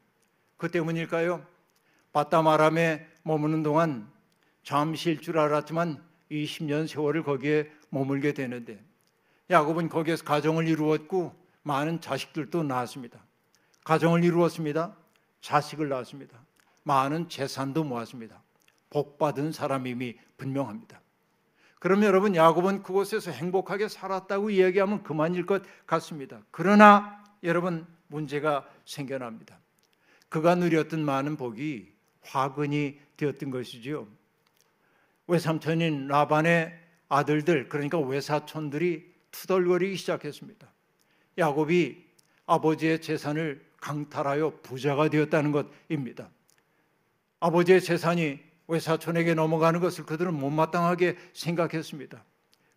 그 0.57 0.71
때문일까요? 0.71 1.45
바다마람에 2.13 3.07
머무는 3.23 3.63
동안 3.63 4.09
잠시일 4.63 5.21
줄 5.21 5.39
알았지만 5.39 6.03
20년 6.31 6.87
세월을 6.87 7.25
거기에 7.25 7.71
머물게 7.89 8.33
되는데 8.33 8.83
야곱은 9.53 9.89
거기에서 9.89 10.25
가정을 10.25 10.67
이루었고 10.67 11.35
많은 11.63 12.01
자식들도 12.01 12.65
낳았습니다. 12.65 13.25
가정을 13.85 14.25
이루었습니다. 14.25 14.97
자식을 15.41 15.89
낳았습니다. 15.89 16.39
많은 16.83 17.29
재산도 17.29 17.85
모았습니다. 17.85 18.43
복 18.91 19.19
받은 19.19 19.53
사람임이 19.53 20.17
분명합니다. 20.37 21.01
그럼 21.79 22.03
여러분 22.05 22.35
야곱은 22.37 22.83
그곳에서 22.83 23.31
행복하게 23.31 23.89
살았다고 23.89 24.51
이야기하면 24.51 25.03
그만일 25.03 25.47
것 25.47 25.63
같습니다. 25.87 26.41
그러나 26.51 27.23
여러분 27.43 27.87
문제가 28.07 28.69
생겨납니다. 28.85 29.59
그가 30.29 30.55
누렸던 30.55 31.05
많은 31.05 31.37
복이 31.37 31.93
화근이 32.23 32.99
되었던 33.17 33.51
것이지요. 33.51 34.07
외삼촌인 35.27 36.09
라반의 36.09 36.79
아들들 37.09 37.69
그러니까 37.69 37.99
외사촌들이 37.99 39.12
투덜거리기 39.33 39.97
시작했습니다. 39.97 40.73
야곱이 41.39 42.05
아버지의 42.47 43.01
재산을 43.01 43.65
강탈하여 43.81 44.61
부자가 44.63 45.09
되었다는 45.09 45.51
것입니다. 45.53 46.31
아버지의 47.41 47.81
재산이 47.81 48.39
외사촌에게 48.69 49.35
넘어가는 49.35 49.81
것을 49.81 50.07
그들은 50.07 50.35
못마땅하게 50.35 51.17
생각했습니다. 51.33 52.25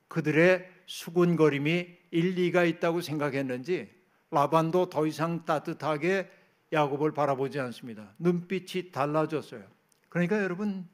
그들의 0.07 0.67
수군거림이 0.87 1.87
일리가 2.11 2.63
있다고 2.63 3.01
생각했는지 3.01 3.89
라반도 4.31 4.89
더 4.89 5.05
이상 5.05 5.45
따뜻하게 5.45 6.29
야곱을 6.73 7.13
바라보지 7.13 7.59
않습니다. 7.59 8.13
눈빛이 8.17 8.91
달라졌어요. 8.91 9.63
그러니까 10.09 10.41
여러분 10.41 10.87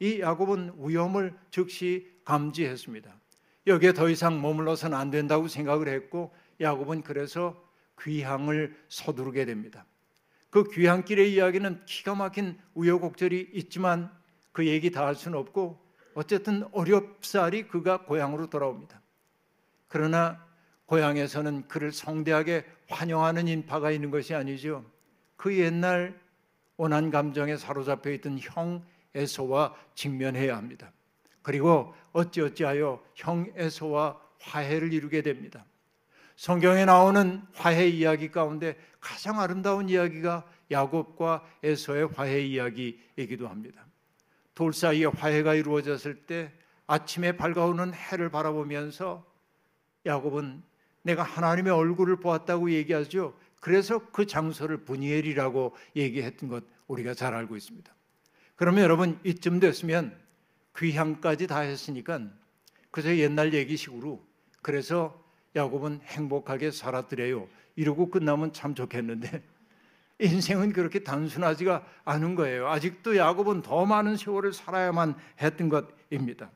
이 0.00 0.20
야곱은 0.20 0.74
위험을 0.78 1.36
즉시 1.50 2.10
감지했습니다. 2.24 3.21
여기에 3.66 3.92
더 3.92 4.08
이상 4.08 4.40
머물러서는 4.42 4.96
안 4.96 5.10
된다고 5.10 5.48
생각을 5.48 5.88
했고 5.88 6.34
야곱은 6.60 7.02
그래서 7.02 7.62
귀향을 8.00 8.76
서두르게 8.88 9.44
됩니다. 9.44 9.86
그 10.50 10.68
귀향길의 10.70 11.32
이야기는 11.32 11.84
기가 11.86 12.14
막힌 12.14 12.58
우여곡절이 12.74 13.50
있지만 13.54 14.10
그 14.52 14.66
얘기 14.66 14.90
다 14.90 15.06
할 15.06 15.14
수는 15.14 15.38
없고 15.38 15.80
어쨌든 16.14 16.64
어렵사리 16.72 17.68
그가 17.68 18.04
고향으로 18.04 18.50
돌아옵니다. 18.50 19.00
그러나 19.88 20.44
고향에서는 20.86 21.68
그를 21.68 21.90
성대하게 21.90 22.66
환영하는 22.88 23.48
인파가 23.48 23.90
있는 23.90 24.10
것이 24.10 24.34
아니죠. 24.34 24.84
그 25.36 25.56
옛날 25.56 26.20
원한 26.76 27.10
감정에 27.10 27.56
사로잡혀 27.56 28.10
있던 28.10 28.38
형 28.40 28.84
에서와 29.14 29.74
직면해야 29.94 30.56
합니다. 30.56 30.90
그리고 31.42 31.94
어찌어찌하여 32.12 33.02
형 33.14 33.52
에서와 33.56 34.20
화해를 34.40 34.92
이루게 34.92 35.22
됩니다. 35.22 35.64
성경에 36.36 36.84
나오는 36.84 37.42
화해 37.54 37.88
이야기 37.88 38.30
가운데 38.30 38.76
가장 39.00 39.40
아름다운 39.40 39.88
이야기가 39.88 40.44
야곱과 40.70 41.44
에서의 41.62 42.08
화해 42.14 42.40
이야기이기도 42.40 43.48
합니다. 43.48 43.84
돌 44.54 44.72
사이에 44.72 45.06
화해가 45.06 45.54
이루어졌을 45.54 46.14
때 46.26 46.52
아침에 46.86 47.36
밝아오는 47.36 47.94
해를 47.94 48.30
바라보면서 48.30 49.24
야곱은 50.04 50.62
내가 51.02 51.22
하나님의 51.22 51.72
얼굴을 51.72 52.16
보았다고 52.16 52.70
얘기하죠. 52.72 53.34
그래서 53.60 53.98
그 54.10 54.26
장소를 54.26 54.78
분이엘이라고 54.78 55.74
얘기했던 55.96 56.48
것 56.48 56.64
우리가 56.86 57.14
잘 57.14 57.34
알고 57.34 57.56
있습니다. 57.56 57.94
그러면 58.56 58.82
여러분 58.84 59.18
이쯤 59.24 59.60
됐으면 59.60 60.16
귀향까지 60.76 61.46
다 61.46 61.60
했으니까 61.60 62.20
그저 62.90 63.16
옛날 63.16 63.54
얘기식으로 63.54 64.24
그래서 64.62 65.22
야곱은 65.56 66.00
행복하게 66.04 66.70
살았더래요. 66.70 67.48
이러고 67.76 68.10
끝나면 68.10 68.52
참 68.52 68.74
좋겠는데 68.74 69.42
인생은 70.20 70.72
그렇게 70.72 71.02
단순하지가 71.02 71.84
않은 72.04 72.34
거예요. 72.34 72.68
아직도 72.68 73.16
야곱은 73.16 73.62
더 73.62 73.84
많은 73.86 74.16
세월을 74.16 74.52
살아야만 74.52 75.16
했던 75.40 75.68
것입니다. 75.68 76.50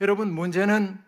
여러분 0.00 0.32
문제는 0.32 0.98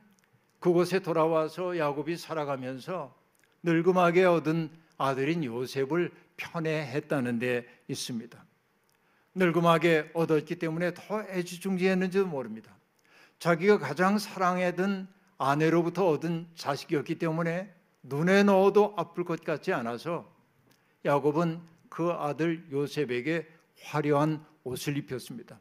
그곳에 0.60 1.00
돌아와서 1.00 1.76
야곱이 1.76 2.16
살아가면서 2.16 3.14
늙음하게 3.62 4.24
얻은 4.24 4.70
아들인 4.96 5.44
요셉을 5.44 6.10
편애했다는 6.36 7.38
데 7.38 7.66
있습니다. 7.88 8.47
늙음하게 9.38 10.10
얻었기 10.14 10.56
때문에 10.56 10.92
더 10.94 11.22
애지중지했는지도 11.22 12.26
모릅니다. 12.26 12.76
자기가 13.38 13.78
가장 13.78 14.18
사랑했던 14.18 15.08
아내로부터 15.38 16.08
얻은 16.08 16.48
자식이었기 16.56 17.18
때문에 17.18 17.72
눈에 18.02 18.42
넣어도 18.42 18.94
아플 18.96 19.24
것 19.24 19.44
같지 19.44 19.72
않아서 19.72 20.28
야곱은 21.04 21.60
그 21.88 22.10
아들 22.10 22.66
요셉에게 22.72 23.46
화려한 23.82 24.44
옷을 24.64 24.96
입혔습니다. 24.96 25.58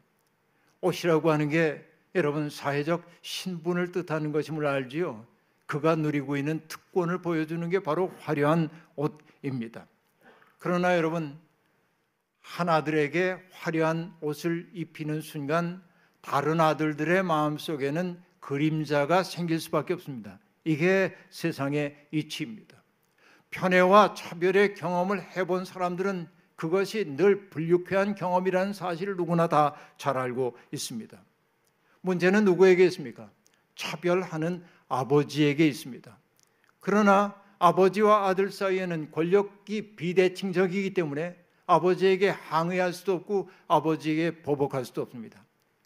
옷이라고 0.81 1.31
하는 1.31 1.49
게 1.49 1.87
여러분 2.15 2.49
사회적 2.49 3.03
신분을 3.21 3.91
뜻하는 3.91 4.31
것임을 4.31 4.65
알지요. 4.65 5.25
그가 5.67 5.95
누리고 5.95 6.37
있는 6.37 6.61
특권을 6.67 7.21
보여주는 7.21 7.69
게 7.69 7.79
바로 7.79 8.11
화려한 8.19 8.69
옷입니다. 8.95 9.85
그러나 10.57 10.97
여러분 10.97 11.37
한 12.47 12.69
아들에게 12.69 13.37
화려한 13.51 14.15
옷을 14.21 14.69
입히는 14.73 15.19
순간 15.19 15.83
다른 16.21 16.61
아들들의 16.61 17.21
마음 17.23 17.57
속에는 17.57 18.21
그림자가 18.39 19.23
생길 19.23 19.59
수밖에 19.59 19.93
없습니다. 19.93 20.39
이게 20.63 21.13
세상의 21.29 22.07
이치입니다. 22.11 22.81
편애와 23.51 24.13
차별의 24.13 24.75
경험을 24.75 25.21
해본 25.35 25.65
사람들은 25.65 26.29
그것이 26.55 27.17
늘 27.17 27.49
불유쾌한 27.49 28.15
경험이라는 28.15 28.73
사실을 28.73 29.17
누구나 29.17 29.47
다 29.47 29.75
잘 29.97 30.17
알고 30.17 30.57
있습니다. 30.71 31.21
문제는 32.01 32.45
누구에게 32.45 32.85
있습니까? 32.85 33.29
차별하는 33.75 34.63
아버지에게 34.87 35.67
있습니다. 35.67 36.17
그러나 36.79 37.35
아버지와 37.59 38.27
아들 38.27 38.51
사이에는 38.51 39.11
권력이 39.11 39.97
비대칭적이기 39.97 40.93
때문에 40.93 41.46
아버지에게 41.67 42.29
항의할 42.29 42.93
수도 42.93 43.13
없고 43.13 43.49
아버지에게 43.67 44.41
보복할 44.41 44.85
수도 44.85 45.01
없습니다. 45.03 45.43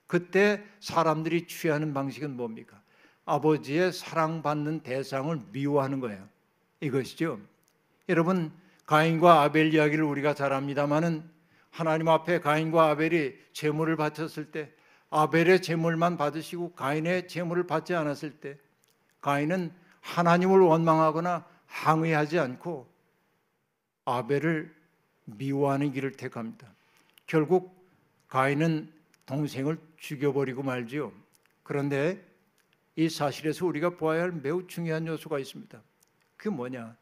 그때 0.07 0.63
사람들이 0.79 1.47
취하는 1.47 1.93
방식은 1.93 2.37
뭡니까? 2.37 2.79
아버지의 3.25 3.91
사랑받는 3.91 4.81
대상을 4.81 5.39
미워하는 5.51 5.99
거예요. 5.99 6.27
이것이죠. 6.79 7.39
여러분 8.09 8.51
가인과 8.85 9.41
아벨 9.41 9.73
이야기를 9.73 10.03
우리가 10.03 10.33
잘 10.33 10.53
압니다만은 10.53 11.29
하나님 11.69 12.09
앞에 12.09 12.41
가인과 12.41 12.89
아벨이 12.89 13.33
제물을 13.53 13.95
바쳤을 13.95 14.51
때 14.51 14.71
아벨의 15.09 15.61
제물만 15.61 16.17
받으시고 16.17 16.73
가인의 16.73 17.27
제물을 17.27 17.67
받지 17.67 17.95
않았을 17.95 18.31
때 18.31 18.57
가인은 19.21 19.71
하나님을 20.01 20.59
원망하거나 20.59 21.45
항의하지 21.67 22.39
않고 22.39 22.91
아벨을 24.05 24.80
미워하는 25.37 25.91
길을 25.91 26.13
택합니다. 26.13 26.67
결국 27.27 27.87
가인은 28.27 28.91
동생을 29.25 29.77
죽여버리고 29.97 30.63
말지요. 30.63 31.11
그런데 31.63 32.23
이 32.95 33.09
사실에서 33.09 33.65
우리가 33.65 33.91
보아야 33.91 34.23
할 34.23 34.31
매우 34.31 34.67
중요한 34.67 35.07
요소가 35.07 35.39
있습니다. 35.39 35.81
그게 36.37 36.49
뭐냐? 36.49 36.95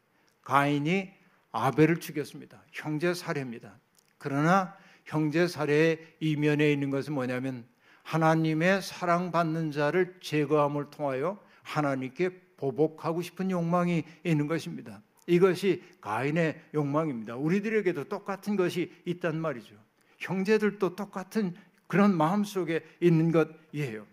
가인이 0.43 1.11
아벨을 1.51 1.99
죽였습니다. 1.99 2.63
형제 2.71 3.13
살해입니다. 3.13 3.77
그러나 4.17 4.75
형제 5.05 5.47
살해의 5.47 6.15
이면에 6.19 6.71
있는 6.71 6.89
것은 6.89 7.13
뭐냐면 7.13 7.65
하나님의 8.03 8.81
사랑받는 8.81 9.71
자를 9.71 10.17
제거함을 10.21 10.89
통하여 10.91 11.39
하나님께 11.63 12.29
보복하고 12.57 13.21
싶은 13.21 13.51
욕망이 13.51 14.03
있는 14.23 14.47
것입니다. 14.47 15.01
이것이 15.29 15.83
가인의 16.01 16.59
욕망입니다. 16.73 17.35
우리들에게도 17.35 18.05
똑같은 18.05 18.55
것이 18.55 18.91
있단 19.05 19.39
말이죠. 19.39 19.75
형제들도 20.17 20.95
똑같은 20.95 21.55
그런 21.87 22.17
마음 22.17 22.43
속에 22.43 22.83
있는 22.99 23.31
것이에요. 23.31 24.05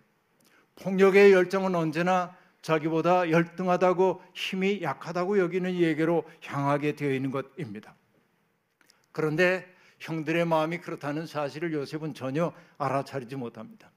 폭력의 0.77 1.33
열정은 1.33 1.75
언제나 1.75 2.37
자기보다 2.61 3.31
열등하다고 3.31 4.23
힘이 4.35 4.83
약하다고 4.83 5.39
여기는 5.39 5.75
얘기로 5.75 6.25
향하게 6.43 6.97
되어 6.97 7.13
있는 7.13 7.31
것입니다. 7.31 7.95
그런데 9.13 9.67
형들의 10.01 10.45
마음이 10.45 10.79
그렇다는 10.79 11.27
사실을 11.27 11.73
요셉은 11.73 12.13
전혀 12.13 12.53
알아차리지 12.77 13.37
못합니다. 13.37 13.91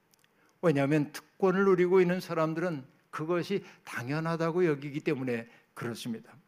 왜냐하면 0.62 1.12
특권을 1.12 1.65
누리고 1.65 1.99
있는 1.99 2.21
사람들은 2.21 2.86
그것이 3.10 3.65
당연하다고 3.84 4.65
여기기 4.65 5.01
때문에 5.01 5.47
그렇습니다. 5.73 6.38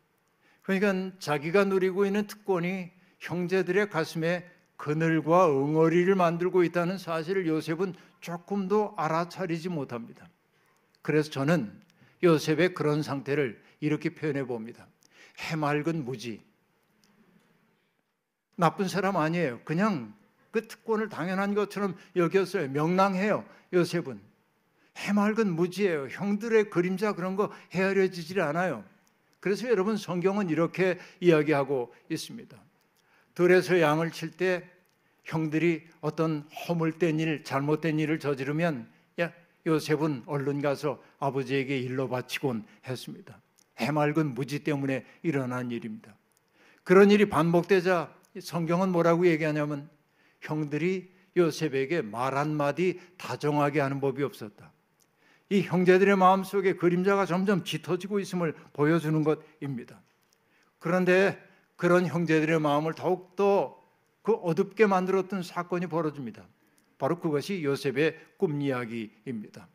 그러니까 0.61 1.17
자기가 1.19 1.65
누리고 1.65 2.05
있는 2.05 2.27
특권이 2.27 2.91
형제들의 3.19 3.89
가슴에 3.89 4.49
그늘과 4.77 5.49
응어리를 5.49 6.13
만들고 6.15 6.63
있다는 6.63 6.97
사실을 6.97 7.47
요셉은 7.47 7.93
조금도 8.19 8.95
알아차리지 8.97 9.69
못합니다. 9.69 10.27
그래서 11.01 11.29
저는 11.29 11.71
요셉의 12.23 12.73
그런 12.73 13.03
상태를 13.03 13.61
이렇게 13.79 14.09
표현해 14.09 14.43
봅니다. 14.45 14.87
해맑은 15.39 16.05
무지. 16.05 16.41
나쁜 18.55 18.87
사람 18.87 19.17
아니에요. 19.17 19.61
그냥 19.65 20.13
그 20.51 20.67
특권을 20.67 21.09
당연한 21.09 21.55
것처럼 21.55 21.95
여겼어요. 22.15 22.69
명랑해요. 22.69 23.45
요셉은. 23.73 24.19
해맑은 24.97 25.55
무지예요. 25.55 26.07
형들의 26.09 26.69
그림자 26.69 27.13
그런 27.13 27.35
거 27.35 27.51
헤아려지질 27.71 28.41
않아요. 28.41 28.83
그래서 29.41 29.67
여러분 29.67 29.97
성경은 29.97 30.49
이렇게 30.49 30.97
이야기하고 31.19 31.93
있습니다. 32.09 32.57
들에서 33.33 33.81
양을 33.81 34.11
칠 34.11 34.31
때 34.31 34.69
형들이 35.23 35.83
어떤 35.99 36.47
허물된 36.67 37.19
일, 37.19 37.43
잘못된 37.43 37.99
일을 37.99 38.19
저지르면 38.19 38.89
야 39.19 39.33
요셉은 39.65 40.23
얼른 40.25 40.61
가서 40.61 41.01
아버지에게 41.19 41.77
일러 41.79 42.07
바치곤 42.07 42.65
했습니다. 42.85 43.41
해맑은 43.79 44.33
무지 44.33 44.63
때문에 44.63 45.05
일어난 45.23 45.71
일입니다. 45.71 46.15
그런 46.83 47.11
일이 47.11 47.29
반복되자 47.29 48.13
성경은 48.39 48.91
뭐라고 48.91 49.27
얘기하냐면 49.27 49.89
형들이 50.41 51.11
요셉에게 51.35 52.01
말 52.01 52.35
한마디 52.37 52.99
다정하게 53.17 53.79
하는 53.79 53.99
법이 53.99 54.23
없었다. 54.23 54.71
이 55.51 55.63
형제들의 55.63 56.15
마음속에 56.15 56.77
그림자가 56.77 57.25
점점 57.25 57.65
짙어지고 57.65 58.21
있음을 58.21 58.53
보여주는 58.71 59.21
것입니다. 59.21 60.01
그런데 60.79 61.37
그런 61.75 62.07
형제들의 62.07 62.57
마음을 62.61 62.93
더욱더 62.93 63.77
그 64.21 64.31
어둡게 64.31 64.85
만들었던 64.85 65.43
사건이 65.43 65.87
벌어집니다. 65.87 66.45
바로 66.97 67.19
그것이 67.19 67.65
요셉의 67.65 68.17
꿈 68.37 68.61
이야기입니다. 68.61 69.67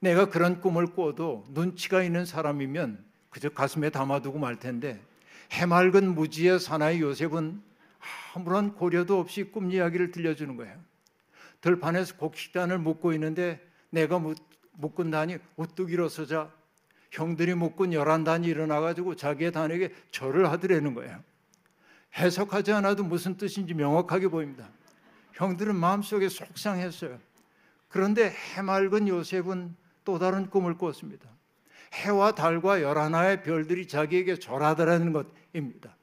내가 0.00 0.28
그런 0.28 0.60
꿈을 0.60 0.86
꿔도 0.88 1.44
눈치가 1.50 2.02
있는 2.02 2.24
사람이면 2.24 3.04
그저 3.30 3.48
가슴에 3.48 3.90
담아두고 3.90 4.40
말 4.40 4.58
텐데 4.58 5.00
해맑은 5.52 6.16
무지의 6.16 6.58
사나이 6.58 7.00
요셉은 7.00 7.62
아무런 8.34 8.74
고려도 8.74 9.20
없이 9.20 9.44
꿈 9.44 9.70
이야기를 9.70 10.10
들려주는 10.10 10.56
거예요. 10.56 10.76
들판에서 11.60 12.16
곡식단을 12.16 12.78
묶고 12.78 13.12
있는데 13.12 13.64
내가 13.90 14.18
묶- 14.72 14.92
묶은 14.96 15.10
단이 15.10 15.38
우뚝 15.56 15.90
일어서자 15.92 16.50
형들이 17.10 17.54
묶은 17.54 17.92
열한 17.92 18.24
단이 18.24 18.46
일어나가지고 18.48 19.16
자기의 19.16 19.52
단에게 19.52 19.92
절을 20.10 20.50
하더라는 20.50 20.94
거예요. 20.94 21.22
해석하지 22.16 22.72
않아도 22.72 23.04
무슨 23.04 23.36
뜻인지 23.36 23.74
명확하게 23.74 24.28
보입니다. 24.28 24.68
형들은 25.34 25.74
마음속에 25.76 26.28
속상했어요. 26.28 27.18
그런데 27.88 28.30
해맑은 28.54 29.08
요셉은 29.08 29.76
또 30.04 30.18
다른 30.18 30.48
꿈을 30.50 30.76
꿨습니다. 30.78 31.28
해와 31.94 32.34
달과 32.34 32.82
열하나의 32.82 33.42
별들이 33.42 33.86
자기에게 33.86 34.36
절하더라는 34.38 35.12
것입니다. 35.12 35.94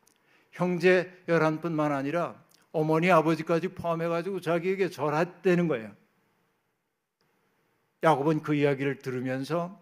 형제 0.51 1.11
열한뿐만 1.27 1.91
아니라 1.91 2.35
어머니 2.71 3.09
아버지까지 3.11 3.69
포함해가지고 3.69 4.41
자기에게 4.41 4.89
절했다는 4.89 5.67
거예요. 5.67 5.91
야곱은 8.03 8.41
그 8.41 8.53
이야기를 8.53 8.99
들으면서 8.99 9.81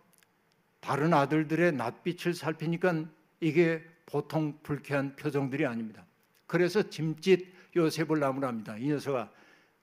다른 0.79 1.13
아들들의 1.13 1.73
낯빛을 1.73 2.33
살피니까 2.33 3.05
이게 3.39 3.83
보통 4.05 4.57
불쾌한 4.63 5.15
표정들이 5.15 5.65
아닙니다. 5.65 6.05
그래서 6.45 6.89
짐짓 6.89 7.45
요셉을 7.75 8.19
나무랍니다. 8.19 8.77
이 8.77 8.87
녀석아 8.87 9.29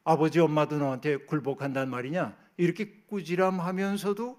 아버지 0.05 0.41
엄마도 0.41 0.79
너한테 0.79 1.17
굴복한단 1.17 1.89
말이냐? 1.89 2.37
이렇게 2.57 3.03
꾸지람하면서도 3.07 4.39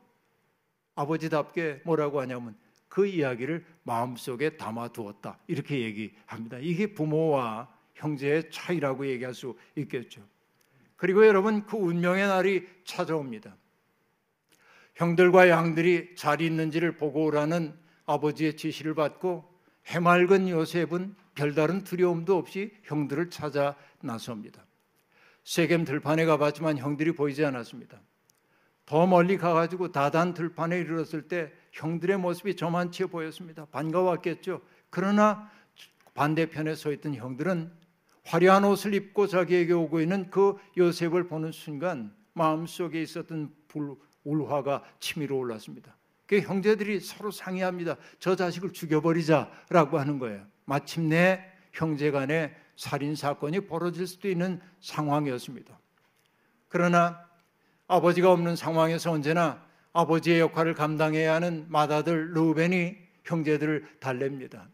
아버지답게 0.95 1.81
뭐라고 1.85 2.21
하냐면 2.21 2.55
그 2.87 3.05
이야기를 3.05 3.65
마음속에 3.83 4.57
담아두었다. 4.57 5.39
이렇게 5.47 5.81
얘기합니다. 5.81 6.57
이게 6.59 6.93
부모와 6.93 7.69
형제의 7.95 8.49
차이라고 8.51 9.07
얘기할 9.07 9.33
수 9.33 9.57
있겠죠. 9.75 10.21
그리고 10.95 11.25
여러분 11.27 11.65
그 11.65 11.77
운명의 11.77 12.27
날이 12.27 12.67
찾아옵니다. 12.85 13.55
형들과 14.95 15.49
양들이 15.49 16.15
잘 16.15 16.41
있는지를 16.41 16.97
보고 16.97 17.25
오라는 17.25 17.73
아버지의 18.05 18.55
지시를 18.55 18.95
받고 18.95 19.53
해맑은 19.87 20.49
요셉은 20.49 21.15
별다른 21.35 21.83
두려움도 21.83 22.37
없이 22.37 22.73
형들을 22.83 23.29
찾아 23.29 23.75
나섭니다. 24.01 24.65
세겜 25.43 25.85
들판에 25.85 26.25
가봤지만 26.25 26.77
형들이 26.77 27.11
보이지 27.11 27.45
않았습니다. 27.45 28.01
더 28.85 29.05
멀리 29.05 29.37
가가지고 29.37 29.91
다단 29.91 30.33
들판에 30.33 30.79
이르렀을 30.79 31.27
때 31.27 31.51
형들의 31.71 32.17
모습이 32.17 32.55
저만치 32.55 33.05
보였습니다. 33.05 33.65
반가웠겠죠. 33.65 34.61
그러나 34.89 35.51
반대편에 36.13 36.75
서 36.75 36.91
있던 36.93 37.15
형들은 37.15 37.71
화려한 38.23 38.63
옷을 38.63 38.93
입고 38.93 39.27
자기에게 39.27 39.73
오고 39.73 40.01
있는 40.01 40.29
그 40.31 40.57
요셉을 40.77 41.27
보는 41.27 41.51
순간 41.51 42.15
마음속에 42.33 43.01
있었던 43.01 43.53
불, 43.67 43.95
울화가 44.25 44.83
치밀어 44.99 45.35
올랐습니다. 45.35 45.95
그 46.27 46.39
형제들이 46.39 46.99
서로 46.99 47.31
상의합니다. 47.31 47.95
저 48.19 48.35
자식을 48.35 48.73
죽여버리자라고 48.73 49.99
하는 49.99 50.19
거예요. 50.19 50.45
마침내 50.65 51.45
형제 51.71 52.11
간에 52.11 52.55
살인 52.75 53.15
사건이 53.15 53.61
벌어질 53.61 54.07
수도 54.07 54.27
있는 54.27 54.59
상황이었습니다. 54.81 55.79
그러나 56.67 57.25
아버지가 57.87 58.31
없는 58.31 58.55
상황에서 58.55 59.11
언제나 59.11 59.63
아버지의 59.93 60.39
역할을 60.41 60.73
감당해야 60.73 61.35
하는 61.35 61.65
맏아들 61.69 62.33
루벤이 62.33 62.97
형제들을 63.23 63.97
달랩니다. 63.99 64.67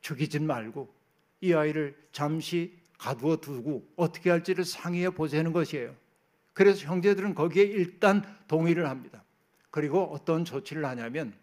죽이진 0.00 0.46
말고 0.46 0.92
이 1.40 1.54
아이를 1.54 1.96
잠시 2.12 2.76
가두어 2.98 3.36
두고 3.36 3.86
어떻게 3.96 4.30
할지를 4.30 4.64
상의해 4.64 5.10
보자는 5.10 5.52
것이에요. 5.52 5.94
그래서 6.56 6.86
형제들은 6.86 7.34
거기에 7.34 7.64
일단 7.64 8.22
동의를 8.48 8.88
합니다. 8.88 9.22
그리고 9.68 10.04
어떤 10.04 10.46
조치를 10.46 10.86
하냐면 10.86 11.34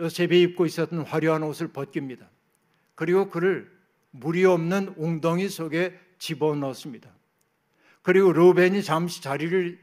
요셉이 0.00 0.42
입고 0.42 0.66
있었던 0.66 1.02
화려한 1.02 1.44
옷을 1.44 1.68
벗깁니다. 1.68 2.28
그리고 2.96 3.30
그를 3.30 3.70
물이 4.10 4.44
없는 4.44 4.94
웅덩이 4.96 5.48
속에 5.48 5.96
집어넣습니다. 6.18 7.08
그리고 8.02 8.32
루벤이 8.32 8.82
잠시 8.82 9.22
자리를 9.22 9.78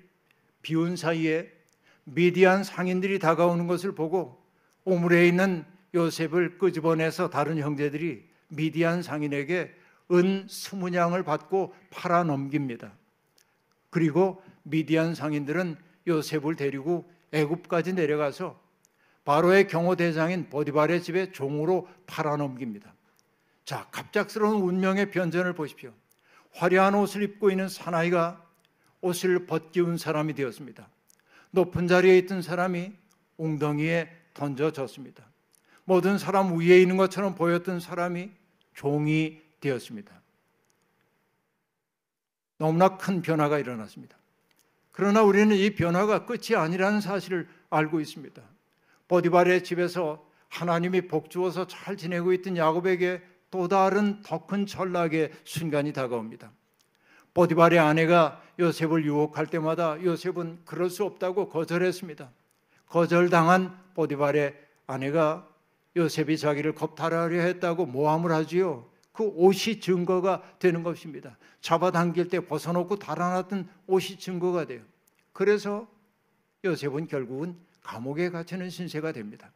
비운 0.62 0.98
사이에 0.98 1.50
미디안 2.04 2.66
상인들이 2.66 3.20
다가오는 3.20 3.68
것을 3.68 3.96
보고 3.96 4.46
오물에 4.84 5.30
있는 5.30 5.63
요셉을 5.96 6.58
끄집어내서 6.58 7.30
다른 7.30 7.58
형제들이 7.58 8.28
미디안 8.50 9.02
상인에게 9.02 9.74
은 10.12 10.46
스무 10.50 10.89
냥을 10.89 11.24
받고 11.24 11.74
팔아 11.89 12.26
넘깁니다. 12.26 12.92
그리고 13.94 14.42
미디안 14.64 15.14
상인들은 15.14 15.78
요셉을 16.08 16.56
데리고 16.56 17.08
애굽까지 17.32 17.94
내려가서 17.94 18.60
바로의 19.24 19.68
경호 19.68 19.98
대장인 19.98 20.50
보디발의 20.50 21.04
집에 21.04 21.32
종으로 21.32 21.88
팔아 22.08 22.38
넘깁니다. 22.38 22.92
자, 23.66 23.88
갑작스러운 23.92 24.64
운명의 24.64 25.12
변전을 25.12 25.54
보십시오. 25.54 25.94
화려한 26.54 26.96
옷을 26.96 27.22
입고 27.22 27.52
있는 27.52 27.70
사나이가 27.70 28.44
옷을 29.02 29.46
벗기운 29.46 30.00
사람이 30.00 30.34
되었습니다. 30.34 30.90
높은 31.52 31.88
자리에 31.88 32.18
있던 32.18 32.42
사람이 32.42 32.94
웅덩이에 33.38 34.10
던져졌습니다. 34.34 35.24
모든 35.86 36.18
사람 36.18 36.58
위에 36.58 36.82
있는 36.82 36.98
것처럼 36.98 37.36
보였던 37.36 37.80
사람이 37.80 38.32
종이 38.74 39.40
되었습니다. 39.60 40.23
너무나 42.58 42.98
큰 42.98 43.22
변화가 43.22 43.60
일어났습니다. 43.60 44.18
그러나 44.92 45.24
우리는 45.24 45.56
이 45.56 45.74
변화가 45.74 46.26
끝이 46.26 46.56
아니라는 46.56 47.02
사실을 47.02 47.48
알고 47.70 48.00
있습니다. 48.00 48.42
보디발의 49.08 49.63
집에서 49.63 50.26
하나님이 50.50 51.08
복 51.08 51.30
주어서 51.30 51.66
잘 51.68 51.98
지내고 51.98 52.32
있던 52.34 52.58
야곱에게 52.58 53.22
또 53.50 53.68
다른 53.68 54.22
더 54.22 54.46
큰 54.46 54.66
전락의 54.66 55.32
순간이 55.44 55.94
다가옵니다. 55.94 56.52
보디발의 57.34 57.80
아내가 57.80 58.42
요셉을 58.60 59.06
유혹할 59.06 59.48
때마다 59.48 60.02
요셉은 60.04 60.60
그럴 60.66 60.89
수 60.89 61.04
없다고 61.04 61.50
거절했습니다. 61.50 62.30
거절당한 62.88 63.76
보디발의 63.96 64.56
아내가 64.86 65.48
요셉이 65.96 66.38
자기를 66.38 66.76
겁탈하려 66.76 67.42
했다고 67.42 67.88
모함을 67.88 68.32
하지요. 68.32 68.88
그 69.13 69.23
옷이 69.23 69.80
증거가 69.80 70.41
되는 70.60 70.84
것입니다. 70.84 71.38
잡아당길 71.62 72.28
때 72.28 72.45
벗어놓고 72.45 72.97
달아났던 72.97 73.69
옷이 73.88 74.17
증거가 74.17 74.65
돼요. 74.65 74.82
그래서 75.32 75.88
요셉은 76.65 77.08
결국은 77.08 77.56
감옥에 77.84 78.30
갇히는 78.30 78.69
신세가 78.69 79.12
됩니다. 79.12 79.52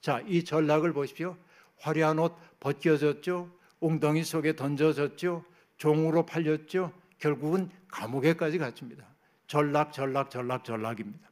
자, 0.00 0.22
이 0.26 0.44
전락을 0.44 0.92
보십시오. 0.92 1.36
화려한 1.78 2.18
옷 2.18 2.34
벗겨졌죠. 2.60 3.50
웅덩이 3.80 4.24
속에 4.24 4.56
던져졌죠. 4.56 5.44
종으로 5.76 6.24
팔렸죠. 6.24 6.92
결국은 7.18 7.70
감옥에까지 7.88 8.58
갇힙니다. 8.58 9.04
전락, 9.46 9.92
전락, 9.92 10.30
전락, 10.30 10.64
전락입니다. 10.64 11.28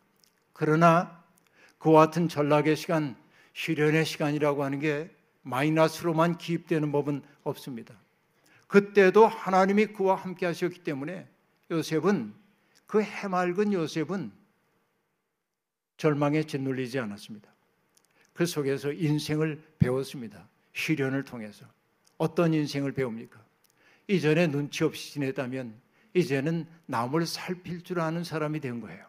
그러나 0.52 1.22
그와 1.78 2.06
같은 2.06 2.28
전락의 2.28 2.76
시간, 2.76 3.16
시련의 3.54 4.04
시간이라고 4.04 4.62
하는 4.62 4.78
게 4.78 5.10
마이너스로만 5.42 6.38
기입되는 6.38 6.90
법은 6.92 7.22
없습니다. 7.44 7.94
그때도 8.66 9.26
하나님이 9.26 9.86
그와 9.86 10.14
함께 10.14 10.46
하셨기 10.46 10.80
때문에 10.80 11.28
요셉은 11.70 12.34
그 12.86 13.02
해맑은 13.02 13.72
요셉은 13.72 14.32
절망에 15.96 16.44
짓눌리지 16.44 16.98
않았습니다. 16.98 17.52
그 18.32 18.46
속에서 18.46 18.92
인생을 18.92 19.62
배웠습니다. 19.78 20.48
시련을 20.72 21.24
통해서 21.24 21.66
어떤 22.16 22.54
인생을 22.54 22.92
배웁니까? 22.92 23.42
이전에 24.08 24.46
눈치 24.46 24.84
없이 24.84 25.12
지냈다면 25.12 25.80
이제는 26.14 26.66
남을 26.86 27.26
살필 27.26 27.82
줄 27.82 28.00
아는 28.00 28.24
사람이 28.24 28.60
된 28.60 28.80
거예요. 28.80 29.04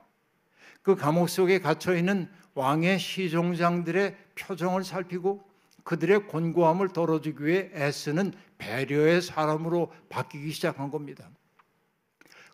그 0.81 0.95
감옥 0.95 1.29
속에 1.29 1.59
갇혀 1.59 1.95
있는 1.95 2.29
왕의 2.53 2.99
시종장들의 2.99 4.15
표정을 4.35 4.83
살피고 4.83 5.43
그들의 5.83 6.27
곤고함을 6.27 6.89
덜어주기 6.89 7.45
위해 7.45 7.69
애쓰는 7.73 8.33
배려의 8.57 9.21
사람으로 9.21 9.91
바뀌기 10.09 10.51
시작한 10.51 10.89
겁니다. 10.89 11.29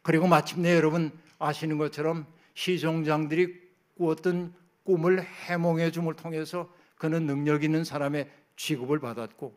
그리고 0.02 0.28
마침내 0.28 0.76
여러분 0.76 1.12
아시는 1.38 1.78
것처럼 1.78 2.26
시종장들이 2.54 3.60
꾸었던 3.98 4.54
꿈을 4.84 5.22
해몽해 5.22 5.92
줌을 5.92 6.16
통해서 6.16 6.72
그는 6.98 7.26
능력 7.26 7.64
있는 7.64 7.84
사람의 7.84 8.30
취급을 8.56 9.00
받았고 9.00 9.56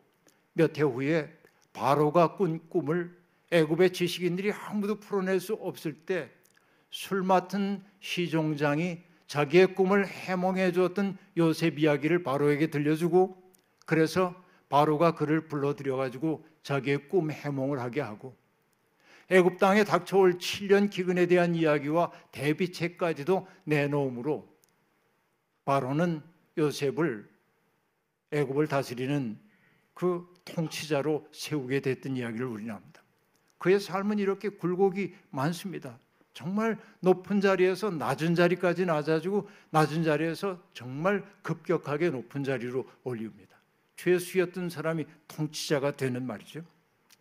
몇 0.53 0.77
해 0.77 0.83
후에 0.83 1.35
바로가 1.73 2.35
꾼 2.35 2.59
꿈을 2.69 3.17
애굽의 3.51 3.93
지식인들이 3.93 4.51
아무도 4.51 4.99
풀어낼 4.99 5.39
수 5.39 5.53
없을 5.53 5.93
때 5.93 6.29
술 6.93 7.23
맡은 7.23 7.83
시종장이 8.01 9.01
자기의 9.25 9.73
꿈을 9.73 10.05
해몽해 10.05 10.71
주었던 10.73 11.17
요셉 11.37 11.79
이야기를 11.79 12.21
바로에게 12.21 12.67
들려주고 12.67 13.35
그래서 13.85 14.35
바로가 14.69 15.15
그를 15.15 15.47
불러들여 15.47 15.97
가지고 15.97 16.45
자기의 16.63 17.09
꿈 17.09 17.31
해몽을 17.31 17.79
하게 17.79 18.01
하고 18.01 18.35
애굽 19.29 19.57
땅에 19.57 19.83
닥쳐올 19.83 20.37
7년 20.37 20.89
기근에 20.89 21.27
대한 21.27 21.55
이야기와 21.55 22.11
대비책까지도 22.31 23.47
내놓음으로 23.65 24.47
바로는 25.65 26.21
요셉을 26.57 27.29
애굽을 28.31 28.67
다스리는 28.67 29.39
그 29.93 30.27
통치자로 30.45 31.27
세우게 31.31 31.81
됐던 31.81 32.17
이야기를 32.17 32.45
우리는 32.45 32.73
합니다. 32.73 33.01
그의 33.59 33.79
삶은 33.79 34.19
이렇게 34.19 34.49
굴곡이 34.49 35.13
많습니다. 35.29 35.97
정말 36.33 36.77
높은 36.99 37.41
자리에서 37.41 37.91
낮은 37.91 38.35
자리까지 38.35 38.85
낮아지고 38.85 39.47
낮은 39.69 40.03
자리에서 40.03 40.61
정말 40.73 41.23
급격하게 41.43 42.09
높은 42.09 42.43
자리로 42.43 42.85
올리웁니다. 43.03 43.52
죄수였던 43.95 44.69
사람이 44.69 45.05
통치자가 45.27 45.95
되는 45.95 46.25
말이죠. 46.25 46.63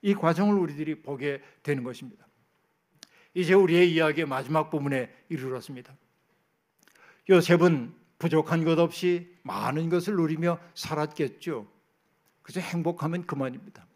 이 0.02 0.14
과정을 0.14 0.56
우리들이 0.58 1.02
보게 1.02 1.40
되는 1.62 1.84
것입니다. 1.84 2.26
이제 3.34 3.54
우리의 3.54 3.92
이야기의 3.92 4.26
마지막 4.26 4.70
부분에 4.70 5.10
이르렀습니다. 5.28 5.94
요셉은 7.30 7.94
부족한 8.18 8.64
것 8.64 8.78
없이 8.78 9.34
많은 9.42 9.88
것을 9.88 10.16
누리며 10.16 10.58
살았겠죠. 10.74 11.66
그저 12.42 12.60
행복하면 12.60 13.26
그만입니다. 13.26 13.86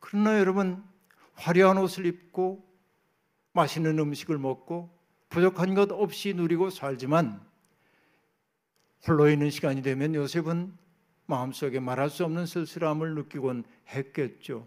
그러나 0.00 0.38
여러분 0.38 0.84
화려한 1.34 1.78
옷을 1.78 2.06
입고 2.06 2.64
맛있는 3.52 3.98
음식을 3.98 4.38
먹고 4.38 4.90
부족한 5.28 5.74
것 5.74 5.90
없이 5.92 6.34
누리고 6.34 6.70
살지만 6.70 7.40
홀로 9.06 9.30
있는 9.30 9.50
시간이 9.50 9.82
되면 9.82 10.14
요셉은 10.14 10.76
마음속에 11.26 11.80
말할 11.80 12.10
수 12.10 12.24
없는 12.24 12.46
쓸쓸함을 12.46 13.14
느끼곤 13.14 13.64
했겠죠. 13.88 14.66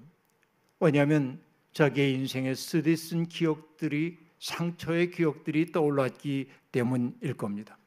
왜냐하면 0.80 1.40
자기의 1.74 2.14
인생에 2.14 2.54
쓰디 2.54 2.96
쓴 2.96 3.26
기억들이 3.28 4.18
상처의 4.40 5.12
기억들이 5.12 5.72
떠올랐기 5.72 6.50
때문일 6.72 7.36
겁니다. 7.36 7.78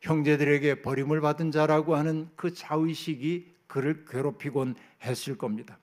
형제들에게 0.00 0.82
버림을 0.82 1.20
받은 1.20 1.50
자라고 1.50 1.96
하는 1.96 2.28
그 2.36 2.52
자의식이 2.52 3.54
그를 3.66 4.04
괴롭히곤 4.06 4.74
했을 5.02 5.36
겁니다. 5.36 5.78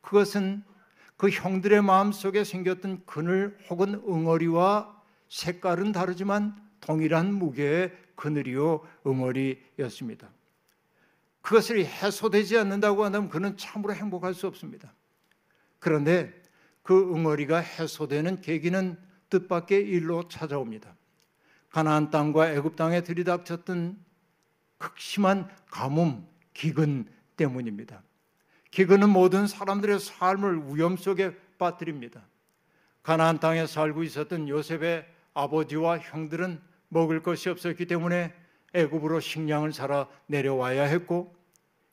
그것은 0.00 0.62
그 1.16 1.30
형들의 1.30 1.82
마음 1.82 2.12
속에 2.12 2.44
생겼던 2.44 3.02
그늘 3.06 3.56
혹은 3.70 3.94
응어리와 3.94 5.02
색깔은 5.28 5.92
다르지만 5.92 6.56
동일한 6.80 7.32
무게의 7.34 7.92
그늘이요 8.16 8.86
응어리였습니다. 9.06 10.30
그것을 11.44 11.84
해소되지 11.84 12.56
않는다고 12.56 13.04
한다면 13.04 13.28
그는 13.28 13.54
참으로 13.58 13.94
행복할 13.94 14.32
수 14.32 14.46
없습니다. 14.46 14.94
그런데 15.78 16.32
그 16.82 17.14
응어리가 17.14 17.58
해소되는 17.58 18.40
계기는 18.40 18.96
뜻밖의 19.28 19.86
일로 19.86 20.26
찾아옵니다. 20.26 20.96
가나안 21.68 22.10
땅과 22.10 22.52
애굽 22.52 22.76
땅에 22.76 23.02
들이닥쳤던 23.02 24.02
극심한 24.78 25.50
가뭄, 25.70 26.26
기근 26.54 27.06
때문입니다. 27.36 28.02
기근은 28.70 29.10
모든 29.10 29.46
사람들의 29.46 30.00
삶을 30.00 30.74
위험 30.74 30.96
속에 30.96 31.36
빠뜨립니다. 31.58 32.26
가나안 33.02 33.38
땅에 33.38 33.66
살고 33.66 34.02
있었던 34.02 34.48
요셉의 34.48 35.06
아버지와 35.34 35.98
형들은 35.98 36.58
먹을 36.88 37.22
것이 37.22 37.50
없었기 37.50 37.84
때문에 37.84 38.32
애굽으로 38.74 39.20
식량을 39.20 39.72
사러 39.72 40.08
내려와야 40.26 40.84
했고 40.84 41.34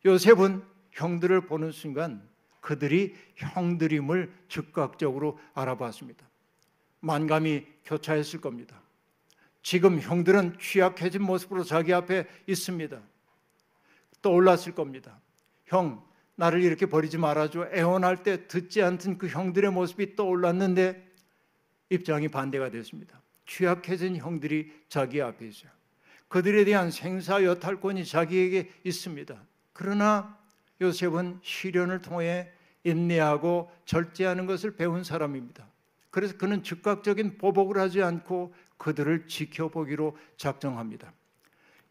요셉은 0.05 0.63
형들을 0.91 1.41
보는 1.41 1.71
순간 1.71 2.27
그들이 2.59 3.15
형들임을 3.35 4.31
즉각적으로 4.49 5.39
알아봤습니다. 5.53 6.25
만감이 6.99 7.65
교차했을 7.85 8.41
겁니다. 8.41 8.81
지금 9.63 9.99
형들은 9.99 10.57
취약해진 10.59 11.21
모습으로 11.23 11.63
자기 11.63 11.93
앞에 11.93 12.27
있습니다. 12.47 12.99
떠올랐을 14.21 14.73
겁니다. 14.73 15.19
형, 15.65 16.03
나를 16.35 16.63
이렇게 16.63 16.85
버리지 16.85 17.17
말아줘. 17.17 17.69
애원할 17.73 18.23
때 18.23 18.47
듣지 18.47 18.81
않던 18.81 19.17
그 19.17 19.27
형들의 19.27 19.71
모습이 19.71 20.15
떠올랐는데 20.15 21.07
입장이 21.89 22.27
반대가 22.27 22.69
됐습니다. 22.69 23.21
취약해진 23.45 24.17
형들이 24.17 24.71
자기 24.87 25.21
앞에 25.21 25.47
있어요. 25.47 25.71
그들에 26.31 26.63
대한 26.63 26.91
생사 26.91 27.43
여탈권이 27.43 28.05
자기에게 28.05 28.71
있습니다. 28.85 29.35
그러나 29.73 30.39
요셉은 30.79 31.41
시련을 31.43 32.01
통해 32.01 32.49
인내하고 32.85 33.69
절제하는 33.83 34.45
것을 34.45 34.77
배운 34.77 35.03
사람입니다. 35.03 35.67
그래서 36.09 36.37
그는 36.37 36.63
즉각적인 36.63 37.37
보복을 37.37 37.77
하지 37.77 38.01
않고 38.01 38.53
그들을 38.77 39.27
지켜보기로 39.27 40.17
작정합니다. 40.37 41.11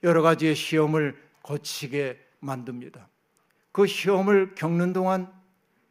여러 0.05 0.22
가지의 0.22 0.55
시험을 0.55 1.22
거치게 1.42 2.18
만듭니다. 2.40 3.11
그 3.72 3.87
시험을 3.87 4.55
겪는 4.55 4.94
동안 4.94 5.31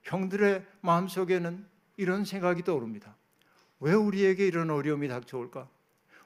형들의 0.02 0.66
마음속에는 0.82 1.68
이런 1.98 2.26
생각이 2.26 2.64
떠오릅니다. 2.64 3.16
왜 3.80 3.94
우리에게 3.94 4.48
이런 4.48 4.72
어려움이 4.72 5.08
닥쳐올까? 5.08 5.70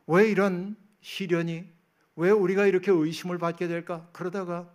왜 0.07 0.29
이런 0.29 0.77
시련이 1.01 1.82
왜 2.15 2.29
우리가 2.29 2.67
이렇게 2.67 2.91
의심을 2.91 3.37
받게 3.37 3.67
될까? 3.67 4.07
그러다가 4.13 4.71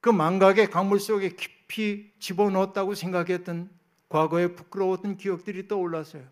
그 0.00 0.08
망각의 0.10 0.70
강물 0.70 1.00
속에 1.00 1.30
깊이 1.30 2.12
집어넣었다고 2.18 2.94
생각했던 2.94 3.70
과거의 4.08 4.54
부끄러웠던 4.54 5.16
기억들이 5.16 5.68
떠올랐어요. 5.68 6.24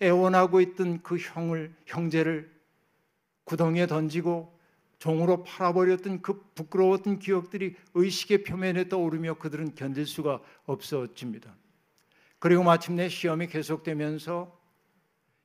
애원하고 0.00 0.60
있던 0.60 1.02
그 1.02 1.16
형을 1.16 1.74
형제를 1.86 2.50
구덩이에 3.44 3.86
던지고 3.86 4.58
종으로 4.98 5.42
팔아버렸던 5.42 6.22
그 6.22 6.44
부끄러웠던 6.54 7.18
기억들이 7.18 7.74
의식의 7.94 8.44
표면에 8.44 8.88
떠오르며 8.88 9.34
그들은 9.34 9.74
견딜 9.74 10.06
수가 10.06 10.40
없어집니다. 10.64 11.54
그리고 12.38 12.62
마침내 12.62 13.08
시험이 13.08 13.48
계속되면서 13.48 14.60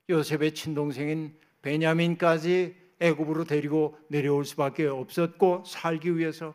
요셉의 0.09 0.53
친동생인 0.53 1.35
베냐민까지 1.61 2.86
애굽으로 2.99 3.43
데리고 3.45 3.97
내려올 4.07 4.45
수밖에 4.45 4.87
없었고 4.87 5.63
살기 5.65 6.17
위해서 6.17 6.53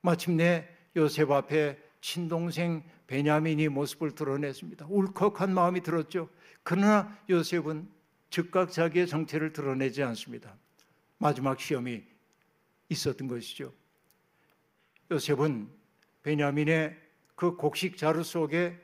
마침내 0.00 0.68
요셉 0.96 1.30
앞에 1.30 1.78
친동생 2.00 2.84
베냐민이 3.06 3.68
모습을 3.68 4.14
드러냈습니다. 4.14 4.86
울컥한 4.88 5.52
마음이 5.52 5.82
들었죠. 5.82 6.28
그러나 6.62 7.16
요셉은 7.28 7.88
즉각 8.30 8.70
자기의 8.70 9.06
정체를 9.06 9.52
드러내지 9.52 10.02
않습니다. 10.02 10.56
마지막 11.18 11.60
시험이 11.60 12.04
있었던 12.88 13.28
것이죠. 13.28 13.72
요셉은 15.10 15.68
베냐민의 16.22 16.96
그 17.34 17.56
곡식 17.56 17.96
자루 17.96 18.24
속에 18.24 18.76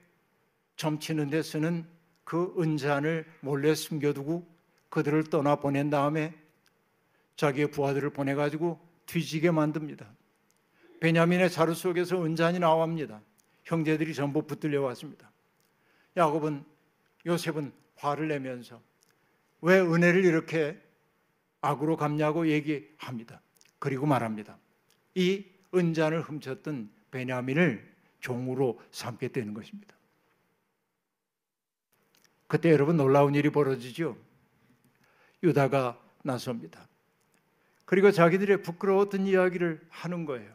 점치는 0.77 1.31
데 1.31 1.43
쓰는 1.43 1.87
그 2.25 2.55
은잔을 2.59 3.27
몰래 3.41 3.75
숨겨두고 3.75 4.52
그들을 4.93 5.25
떠나 5.25 5.57
보낸 5.57 5.89
다음에 5.89 6.35
자기의 7.37 7.71
부하들을 7.71 8.11
보내 8.11 8.35
가지고 8.35 8.79
뒤지게 9.07 9.51
만듭니다. 9.51 10.07
베냐민의 11.01 11.51
자루 11.51 11.75
속에서 11.75 12.23
은잔이 12.23 12.59
나옵니다. 12.59 13.23
형제들이 13.65 14.13
전부 14.13 14.47
붙들려 14.47 14.83
왔습니다. 14.83 15.33
야곱은 16.19 16.63
요셉은 17.25 17.73
화를 17.97 18.29
내면서 18.29 18.83
왜 19.63 19.81
은혜를 19.81 20.27
이렇게 20.27 20.79
악으로 21.63 21.97
갚냐고 21.97 22.49
얘기합니다. 22.49 23.41
그리고 23.79 24.05
말합니다. 24.05 24.59
이 25.15 25.47
은잔을 25.75 26.21
훔쳤던 26.21 26.91
베냐민을 27.11 27.91
종으로 28.21 28.79
삼게 28.91 29.29
되는 29.29 29.55
것입니다. 29.55 29.95
그때 32.47 32.71
여러분 32.71 32.99
놀라운 32.99 33.35
일이 33.35 33.49
벌어지죠. 33.49 34.19
유다가 35.43 35.99
나섭니다. 36.23 36.89
그리고 37.85 38.11
자기들의 38.11 38.63
부끄러웠던 38.63 39.27
이야기를 39.27 39.81
하는 39.91 40.25
거예요. 40.25 40.51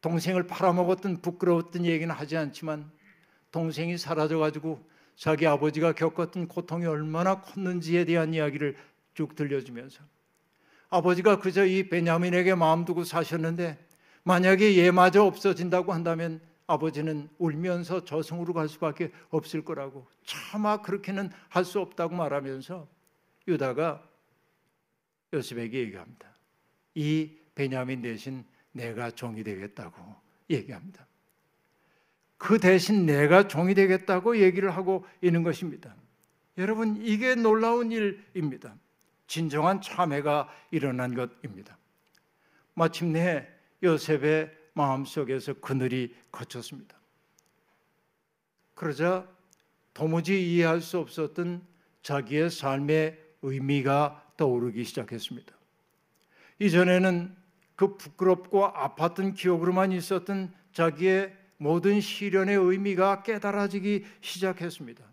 동생을 0.00 0.46
팔아먹었던 0.46 1.22
부끄러웠던 1.22 1.84
얘기는 1.84 2.12
하지 2.14 2.36
않지만 2.36 2.90
동생이 3.50 3.96
사라져가지고 3.96 4.86
자기 5.16 5.46
아버지가 5.46 5.92
겪었던 5.92 6.46
고통이 6.48 6.86
얼마나 6.86 7.40
컸는지에 7.40 8.04
대한 8.04 8.34
이야기를 8.34 8.76
쭉 9.14 9.34
들려주면서 9.34 10.04
아버지가 10.90 11.40
그저 11.40 11.66
이 11.66 11.88
베냐민에게 11.88 12.54
마음 12.54 12.84
두고 12.84 13.04
사셨는데 13.04 13.78
만약에 14.22 14.76
얘마저 14.76 15.24
없어진다고 15.24 15.92
한다면 15.92 16.40
아버지는 16.66 17.28
울면서 17.38 18.04
저승으로 18.04 18.52
갈 18.52 18.68
수밖에 18.68 19.10
없을 19.30 19.64
거라고 19.64 20.06
차마 20.24 20.82
그렇게는 20.82 21.30
할 21.48 21.64
수 21.64 21.80
없다고 21.80 22.14
말하면서 22.14 22.86
유다가 23.48 24.07
요셉에게 25.32 25.78
얘기합니다. 25.80 26.28
이 26.94 27.36
베냐민 27.54 28.02
대신 28.02 28.44
내가 28.72 29.10
종이 29.10 29.42
되겠다고 29.42 30.00
얘기합니다. 30.50 31.06
그 32.36 32.58
대신 32.58 33.04
내가 33.04 33.48
종이 33.48 33.74
되겠다고 33.74 34.38
얘기를 34.38 34.70
하고 34.70 35.04
있는 35.20 35.42
것입니다. 35.42 35.94
여러분, 36.56 36.96
이게 37.04 37.34
놀라운 37.34 37.92
일입니다. 37.92 38.76
진정한 39.26 39.80
참회가 39.80 40.48
일어난 40.70 41.14
것입니다. 41.14 41.76
마침내 42.74 43.46
요셉의 43.82 44.56
마음속에서 44.74 45.54
그늘이 45.54 46.14
걷혔습니다. 46.30 46.96
그러자 48.74 49.28
도무지 49.92 50.54
이해할 50.54 50.80
수 50.80 50.98
없었던 50.98 51.66
자기의 52.02 52.50
삶의 52.50 53.18
의미가 53.42 54.27
떠오르기 54.38 54.84
시작했습니다. 54.84 55.52
이전에는 56.60 57.36
그 57.76 57.96
부끄럽고 57.98 58.72
아팠던 58.72 59.36
기억으로만 59.36 59.92
있었던 59.92 60.54
자기의 60.72 61.36
모든 61.58 62.00
시련의 62.00 62.56
의미가 62.56 63.22
깨달아지기 63.22 64.06
시작했습니다. 64.22 65.04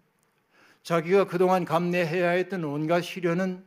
자기가 0.84 1.26
그동안 1.26 1.65
감내해야 1.65 2.30
했던 2.30 2.63
온갖 2.63 3.01
시련은 3.01 3.63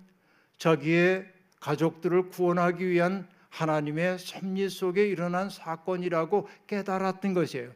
자기의 0.56 1.30
가족들을 1.61 2.30
구원하기 2.30 2.88
위한 2.88 3.28
하나님의 3.50 4.18
섭리 4.18 4.68
속에 4.68 5.06
일어난 5.06 5.50
사건이라고 5.50 6.48
깨달았던 6.66 7.34
것이에요. 7.34 7.72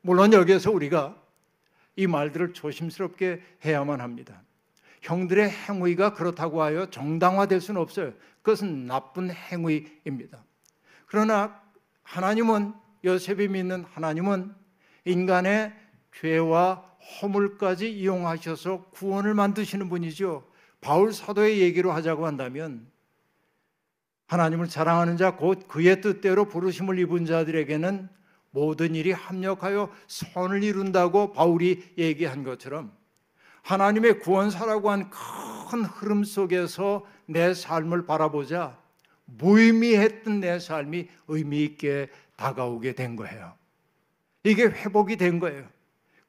물론 0.00 0.32
여기에서 0.32 0.70
우리가 0.70 1.20
이 1.96 2.06
말들을 2.06 2.54
조심스럽게 2.54 3.42
해야만 3.64 4.00
합니다. 4.00 4.42
형들의 5.02 5.50
행위가 5.50 6.14
그렇다고 6.14 6.62
하여 6.62 6.86
정당화될 6.86 7.60
수는 7.60 7.80
없어요. 7.80 8.12
그것은 8.42 8.86
나쁜 8.86 9.30
행위입니다. 9.30 10.44
그러나 11.06 11.60
하나님은 12.02 12.72
요셉이 13.04 13.48
믿는 13.48 13.84
하나님은 13.92 14.54
인간의 15.04 15.72
죄와 16.14 16.90
허물까지 17.20 17.92
이용하셔서 17.92 18.84
구원을 18.90 19.34
만드시는 19.34 19.88
분이죠. 19.88 20.48
바울 20.80 21.12
사도의 21.12 21.60
얘기로 21.60 21.92
하자고 21.92 22.26
한다면 22.26 22.86
하나님을 24.28 24.68
사랑하는 24.68 25.16
자 25.16 25.36
곧 25.36 25.66
그의 25.68 26.00
뜻대로 26.00 26.46
부르심을 26.46 26.98
입은 27.00 27.26
자들에게는 27.26 28.08
모든 28.50 28.94
일이 28.94 29.12
합력하여 29.12 29.90
선을 30.06 30.62
이룬다고 30.62 31.32
바울이 31.32 31.92
얘기한 31.98 32.44
것처럼 32.44 32.92
하나님의 33.62 34.20
구원사라고 34.20 34.90
한 34.90 35.10
큰 35.72 35.86
흐름 35.86 36.22
속에서 36.22 37.02
내 37.24 37.54
삶을 37.54 38.04
바라보자 38.04 38.78
무의미했던 39.24 40.40
내 40.40 40.58
삶이 40.58 41.08
의미 41.28 41.64
있게 41.64 42.10
다가오게 42.36 42.94
된 42.94 43.16
거예요. 43.16 43.54
이게 44.44 44.64
회복이 44.64 45.16
된 45.16 45.38
거예요. 45.38 45.66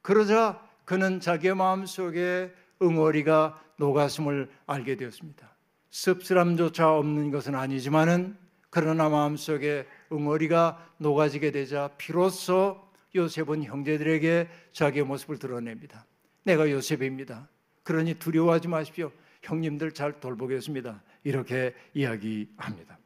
그러자 0.00 0.66
그는 0.86 1.20
자기의 1.20 1.54
마음 1.54 1.84
속에 1.84 2.54
응어리가 2.80 3.60
녹았음을 3.76 4.50
알게 4.66 4.96
되었습니다. 4.96 5.54
씁쓸함조차 5.90 6.96
없는 6.96 7.30
것은 7.30 7.54
아니지만은 7.54 8.38
그러나 8.70 9.10
마음 9.10 9.36
속에 9.36 9.86
응어리가 10.10 10.92
녹아지게 10.98 11.50
되자 11.50 11.90
비로소 11.98 12.80
요셉은 13.14 13.64
형제들에게 13.64 14.48
자기의 14.72 15.04
모습을 15.04 15.38
드러냅니다. 15.38 16.06
내가 16.44 16.70
요셉입니다. 16.70 17.48
그러니 17.82 18.14
두려워하지 18.14 18.68
마십시오. 18.68 19.10
형님들 19.42 19.92
잘 19.92 20.20
돌보겠습니다. 20.20 21.02
이렇게 21.24 21.74
이야기합니다. 21.92 22.98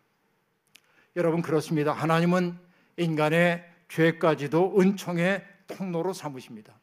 여러분 1.16 1.42
그렇습니다. 1.42 1.92
하나님은 1.92 2.56
인간의 2.96 3.64
죄까지도 3.88 4.80
은총의 4.80 5.44
통로로 5.66 6.12
삼으십니다. 6.12 6.74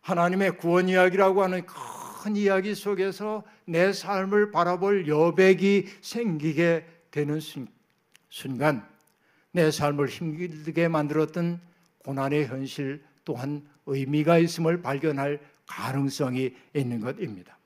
하나님의 0.00 0.58
구원 0.58 0.88
이야기라고 0.88 1.42
하는 1.42 1.64
큰 1.66 2.36
이야기 2.36 2.74
속에서 2.74 3.42
내 3.64 3.92
삶을 3.92 4.50
바라볼 4.50 5.08
여백이 5.08 5.88
생기게 6.02 6.86
되는 7.10 7.40
순간 8.28 8.86
내 9.52 9.70
삶을 9.70 10.08
힘들게 10.08 10.88
만들었던 10.88 11.60
고난의 12.04 12.46
현실 12.46 13.02
또한 13.24 13.66
의미가 13.86 14.38
있음을 14.38 14.82
발견할 14.82 15.40
가능성이 15.66 16.54
있는 16.74 17.00
것입니다. 17.00 17.58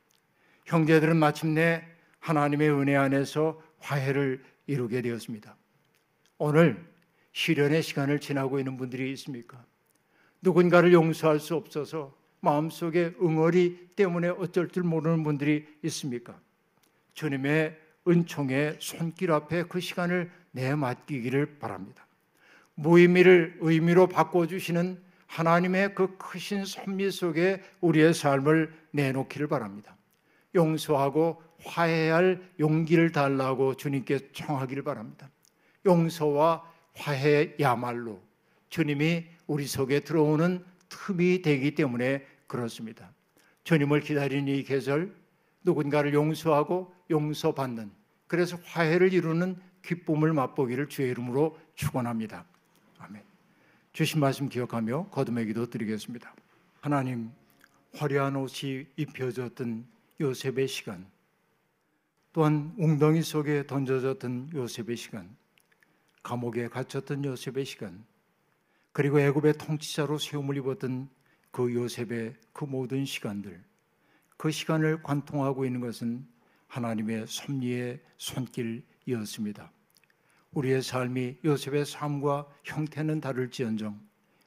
형제들은 0.67 1.17
마침내 1.17 1.85
하나님의 2.21 2.71
은혜 2.71 2.97
안에서 2.97 3.61
화해를 3.79 4.43
이루게 4.67 5.03
되었습니다. 5.03 5.57
오늘 6.39 6.87
시련의 7.33 7.83
시간을 7.83 8.21
지나고 8.21 8.59
있는 8.59 8.77
분들이 8.77 9.11
있습니까? 9.13 9.65
누군가를 10.43 10.93
용서할 10.93 11.41
수 11.41 11.55
없어서 11.55 12.17
마음속에 12.41 13.15
응어리 13.21 13.91
때문에 13.97 14.29
어쩔 14.29 14.69
줄 14.69 14.85
모르는 14.85 15.25
분들이 15.25 15.67
있습니까? 15.83 16.39
주님의 17.15 17.77
은총의 18.07 18.77
손길 18.81 19.33
앞에 19.33 19.65
그 19.65 19.81
시간을 19.81 20.31
내맡기기를 20.53 21.59
바랍니다. 21.59 22.07
무의미를 22.75 23.57
의미로 23.61 24.07
바꿔주시는 24.07 25.03
하나님의 25.29 25.95
그 25.95 26.16
크신 26.16 26.64
섭리 26.64 27.11
속에 27.11 27.62
우리의 27.81 28.12
삶을 28.12 28.72
내놓기를 28.91 29.47
바랍니다. 29.47 29.97
용서하고 30.55 31.43
화해할 31.64 32.43
용기를 32.59 33.12
달라고 33.12 33.74
주님께 33.74 34.33
청하기를 34.33 34.83
바랍니다. 34.83 35.31
용서와 35.87 36.64
화해야말로 36.95 38.20
주님이 38.70 39.26
우리 39.47 39.66
속에 39.66 40.01
들어오는 40.01 40.64
틈이 40.89 41.43
되기 41.43 41.74
때문에 41.74 42.26
그렇습니다. 42.47 43.12
주님을 43.64 44.01
기다리는 44.01 44.49
이 44.49 44.62
계절 44.64 45.14
누군가를 45.62 46.14
용서하고 46.14 46.93
용서받는 47.11 47.91
그래서 48.26 48.59
화해를 48.64 49.12
이루는 49.12 49.57
기쁨을 49.83 50.33
맛보기를 50.33 50.89
주의 50.89 51.11
이름으로 51.11 51.59
축원합니다. 51.74 52.45
아멘. 52.99 53.22
주신 53.99 54.21
말씀 54.21 54.49
기억하며 54.49 55.09
거듭의 55.11 55.47
기도 55.47 55.69
드리겠습니다. 55.69 56.33
하나님 56.81 57.33
화려한 57.97 58.37
옷이 58.37 58.87
입혀졌던 58.95 59.85
요셉의 60.21 60.69
시간 60.69 61.05
또한 62.33 62.73
웅덩이 62.79 63.23
속에 63.23 63.67
던져졌던 63.67 64.51
요셉의 64.55 64.97
시간 64.97 65.37
감옥에 66.23 66.69
갇혔던 66.69 67.25
요셉의 67.25 67.65
시간 67.65 68.05
그리고 68.93 69.19
애굽의 69.19 69.55
통치자로 69.55 70.19
세움을 70.19 70.57
입었던 70.59 71.09
그 71.51 71.75
요셉의 71.75 72.37
그 72.53 72.67
모든 72.67 73.05
시간들 73.05 73.61
그 74.37 74.53
시간을 74.53 75.03
관통하고 75.03 75.65
있는 75.65 75.81
것은 75.81 76.25
하나님의 76.69 77.27
섭리의 77.27 77.99
손길이었습니다. 78.17 79.73
우리의 80.53 80.83
삶이 80.83 81.39
요셉의 81.45 81.87
삶과 81.87 82.47
형태는 82.65 83.21
다를지언정 83.21 84.01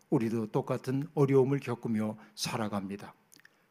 우리도 0.10 0.52
똑같은 0.52 1.08
어려움을 1.14 1.60
겪으며 1.60 2.18
살아갑니다. 2.36 3.14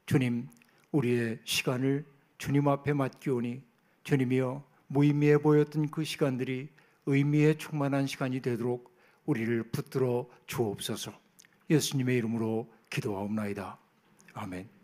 주님, 0.06 0.48
우리의 0.92 1.40
시간을 1.44 2.06
주님 2.38 2.66
앞에 2.68 2.92
맡기오니 2.94 3.62
주님이여 4.04 4.64
무의미해 4.88 5.38
보였던 5.38 5.90
그 5.90 6.04
시간들이 6.04 6.68
의미에 7.06 7.54
충만한 7.54 8.06
시간이 8.06 8.40
되도록 8.40 8.96
우리를 9.26 9.62
붙들어 9.70 10.28
주옵소서. 10.46 11.12
예수님의 11.68 12.16
이름으로 12.16 12.72
기도하옵나이다. 12.88 13.78
아멘. 14.34 14.79